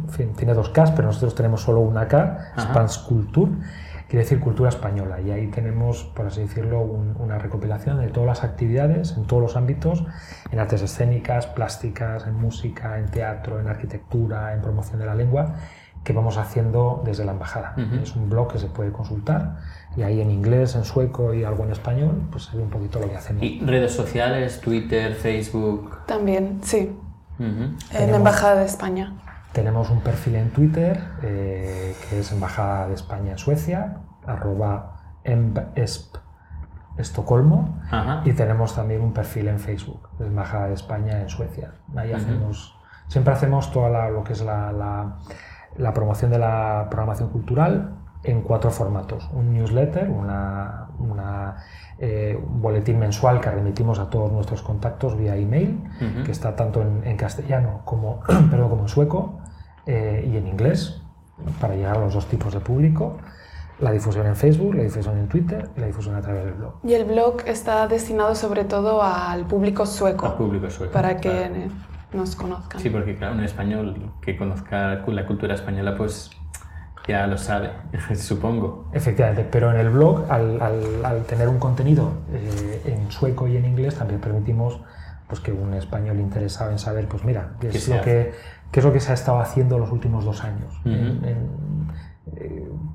en 0.05 0.11
fin, 0.11 0.33
tiene 0.35 0.55
dos 0.55 0.71
Ks, 0.71 0.93
pero 0.93 1.09
nosotros 1.09 1.35
tenemos 1.35 1.63
solo 1.63 1.81
una 1.81 2.07
K, 2.07 2.53
Spansk 2.59 3.09
Kultur, 3.09 3.49
quiere 4.09 4.23
decir 4.23 4.39
cultura 4.39 4.69
española. 4.69 5.21
Y 5.21 5.33
ahí 5.33 5.49
tenemos, 5.49 6.05
por 6.15 6.27
así 6.27 6.43
decirlo, 6.43 6.81
un, 6.81 7.17
una 7.19 7.39
recopilación 7.39 7.99
de 7.99 8.09
todas 8.09 8.29
las 8.29 8.45
actividades 8.45 9.17
en 9.17 9.25
todos 9.25 9.43
los 9.43 9.57
ámbitos, 9.57 10.05
en 10.53 10.61
artes 10.61 10.83
escénicas, 10.83 11.47
plásticas, 11.49 12.25
en 12.27 12.35
música, 12.35 12.99
en 12.99 13.07
teatro, 13.07 13.59
en 13.59 13.67
arquitectura, 13.67 14.55
en 14.55 14.61
promoción 14.63 15.01
de 15.01 15.07
la 15.07 15.15
lengua 15.17 15.55
que 16.05 16.13
vamos 16.13 16.37
haciendo 16.37 17.03
desde 17.05 17.25
la 17.25 17.33
embajada. 17.33 17.75
Uh 17.77 17.81
-huh. 17.81 18.03
Es 18.03 18.17
un 18.17 18.29
blog 18.29 18.53
que 18.53 18.59
se 18.59 18.67
puede 18.67 18.91
consultar 18.93 19.57
y 19.97 20.03
ahí 20.03 20.21
en 20.21 20.31
inglés, 20.31 20.75
en 20.75 20.85
sueco 20.85 21.33
y 21.35 21.45
algo 21.45 21.65
en 21.65 21.71
español, 21.73 22.23
pues 22.31 22.45
se 22.45 22.57
ve 22.57 22.63
un 22.63 22.71
poquito 22.71 22.99
lo 22.99 23.09
que 23.09 23.17
hacemos. 23.17 23.43
¿Y 23.43 23.61
redes 23.61 23.93
sociales, 23.95 24.61
Twitter, 24.61 25.15
Facebook? 25.15 25.99
También, 26.07 26.61
sí. 26.63 26.99
Uh 27.39 27.43
-huh. 27.43 27.77
En 27.93 28.11
la 28.11 28.17
Embajada 28.17 28.57
de 28.57 28.67
España. 28.67 29.15
Tenemos 29.53 29.91
un 29.91 30.01
perfil 30.01 30.37
en 30.37 30.51
Twitter 30.51 30.99
eh, 31.23 31.95
que 32.09 32.21
es 32.21 32.33
Embajada 32.33 32.89
de 32.89 32.95
España 32.95 33.33
en 33.33 33.39
Suecia, 33.39 33.99
arroba 34.27 34.97
embesp 35.25 36.17
Estocolmo 36.97 37.79
-huh. 37.91 38.27
y 38.27 38.33
tenemos 38.33 38.75
también 38.75 39.03
un 39.03 39.13
perfil 39.13 39.49
en 39.49 39.59
Facebook, 39.59 40.09
Embajada 40.21 40.69
de 40.69 40.75
España 40.75 41.21
en 41.21 41.29
Suecia. 41.29 41.73
Ahí 41.97 42.11
uh 42.11 42.15
-huh. 42.15 42.17
hacemos, 42.17 42.77
siempre 43.09 43.33
hacemos 43.33 43.73
toda 43.73 43.89
la, 43.89 44.11
lo 44.11 44.25
que 44.25 44.33
es 44.33 44.43
la, 44.43 44.73
la 44.73 45.19
la 45.77 45.93
promoción 45.95 46.31
de 46.31 46.39
la 46.39 46.87
programación 46.91 47.31
cultural 47.31 47.97
en 48.25 48.43
cuatro 48.43 48.71
formatos. 48.71 49.29
Un 49.33 49.53
newsletter, 49.53 50.09
una, 50.09 50.89
una, 50.99 51.57
eh, 51.99 52.39
un 52.41 52.63
boletín 52.63 52.99
mensual 52.99 53.41
que 53.41 53.51
remitimos 53.51 53.99
a 53.99 54.11
todos 54.11 54.31
nuestros 54.31 54.63
contactos 54.63 55.17
vía 55.17 55.37
email, 55.37 55.81
uh 56.01 56.05
-huh. 56.05 56.25
que 56.25 56.33
está 56.33 56.55
tanto 56.55 56.83
en, 56.83 57.03
en 57.05 57.17
castellano 57.17 57.81
como, 57.85 58.21
perdón, 58.51 58.69
como 58.71 58.83
en 58.83 58.89
sueco 58.89 59.41
eh, 59.87 60.29
y 60.31 60.37
en 60.37 60.47
inglés, 60.47 61.03
para 61.61 61.75
llegar 61.75 61.97
a 61.97 62.01
los 62.01 62.15
dos 62.15 62.27
tipos 62.27 62.53
de 62.55 62.61
público. 62.61 63.19
La 63.81 63.91
difusión 63.91 64.27
en 64.27 64.37
Facebook, 64.37 64.75
la 64.75 64.85
difusión 64.85 65.19
en 65.19 65.27
Twitter 65.27 65.69
y 65.77 65.81
la 65.81 65.87
difusión 65.87 66.15
a 66.15 66.21
través 66.21 66.45
del 66.45 66.55
blog. 66.55 66.75
Y 66.85 66.93
el 66.93 67.05
blog 67.05 67.39
está 67.47 67.89
destinado 67.89 68.37
sobre 68.37 68.65
todo 68.65 69.03
al 69.03 69.45
público 69.47 69.87
sueco. 69.87 70.27
Al 70.27 70.37
público 70.37 70.71
sueco. 70.71 70.93
Para 70.93 71.17
que... 71.17 71.31
Claro 71.31 71.92
nos 72.13 72.37
conozcan. 72.37 72.81
Sí, 72.81 72.91
porque 72.91 73.17
claro, 73.17 73.35
un 73.35 73.45
español 73.45 74.13
que 74.21 74.37
conozca 74.37 75.03
la 75.07 75.27
cultura 75.27 75.55
española, 75.55 75.95
pues 75.97 76.31
ya 77.07 77.27
lo 77.27 77.39
sabe, 77.39 77.71
supongo. 78.15 78.89
Efectivamente, 78.93 79.47
pero 79.51 79.71
en 79.73 79.79
el 79.79 79.91
blog, 79.91 80.31
al, 80.31 80.61
al, 80.61 81.05
al 81.05 81.25
tener 81.25 81.49
un 81.49 81.59
contenido 81.59 82.13
eh, 82.33 82.83
en 82.87 83.11
sueco 83.11 83.49
y 83.49 83.57
en 83.57 83.65
inglés, 83.65 83.97
también 83.97 84.21
permitimos 84.21 84.81
pues, 85.27 85.41
que 85.41 85.53
un 85.53 85.75
español 85.75 86.21
interesado 86.21 86.71
en 86.71 86.79
saber, 86.79 87.09
pues 87.09 87.25
mira, 87.25 87.55
qué 87.61 87.69
es, 87.69 87.89
lo 87.89 88.01
que, 88.03 88.33
qué 88.71 88.81
es 88.81 88.87
lo 88.87 88.93
que 88.93 89.01
se 89.01 89.11
ha 89.13 89.15
estado 89.15 89.41
haciendo 89.41 89.79
los 89.79 89.91
últimos 89.91 90.25
dos 90.25 90.45
años. 90.45 90.81
Uh 90.85 90.89
-huh. 90.89 90.95
en, 90.95 91.25
en, 91.25 91.73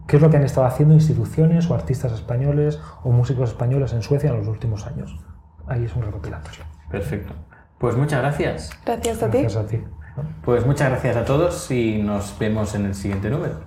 qué 0.08 0.16
es 0.16 0.22
lo 0.22 0.30
que 0.30 0.38
han 0.38 0.44
estado 0.44 0.66
haciendo 0.66 0.94
instituciones 0.94 1.70
o 1.70 1.76
artistas 1.76 2.14
españoles 2.14 2.80
o 3.04 3.12
músicos 3.12 3.50
españoles 3.50 3.94
en 3.94 4.02
Suecia 4.02 4.30
en 4.30 4.38
los 4.38 4.48
últimos 4.48 4.86
años. 4.88 5.20
Ahí 5.68 5.84
es 5.84 5.96
un 5.96 6.04
recopilatorio. 6.04 6.64
Perfecto. 6.90 7.34
Pues 7.80 7.96
muchas 7.96 8.22
gracias. 8.22 8.72
Gracias 8.86 9.22
a 9.24 9.30
ti. 9.30 9.40
Gracias 9.40 9.64
a 9.64 9.68
ti. 9.68 9.84
Pues 10.44 10.66
muchas 10.66 10.90
gracias 10.90 11.16
a 11.16 11.26
todos 11.26 11.70
y 11.70 12.02
nos 12.02 12.38
vemos 12.40 12.74
en 12.76 12.86
el 12.86 12.96
siguiente 12.96 13.30
número. 13.30 13.64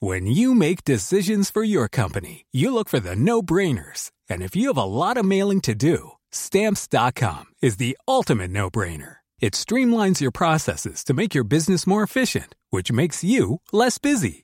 When 0.00 0.26
you 0.26 0.54
make 0.54 0.84
decisions 0.84 1.50
for 1.50 1.64
your 1.64 1.88
company, 1.88 2.44
you 2.52 2.74
look 2.74 2.90
for 2.90 3.00
the 3.00 3.16
no-brainers. 3.16 4.10
And 4.28 4.42
if 4.42 4.54
you 4.54 4.68
have 4.68 4.76
a 4.76 4.84
lot 4.84 5.16
of 5.16 5.24
mailing 5.24 5.62
to 5.62 5.74
do, 5.74 6.12
stamps.com 6.30 7.46
is 7.62 7.78
the 7.78 7.96
ultimate 8.06 8.50
no-brainer. 8.50 9.16
It 9.40 9.54
streamlines 9.54 10.20
your 10.20 10.30
processes 10.30 11.04
to 11.04 11.14
make 11.14 11.34
your 11.34 11.44
business 11.44 11.86
more 11.86 12.02
efficient, 12.02 12.54
which 12.70 12.92
makes 12.92 13.24
you 13.24 13.60
less 13.72 13.98
busy. 13.98 14.43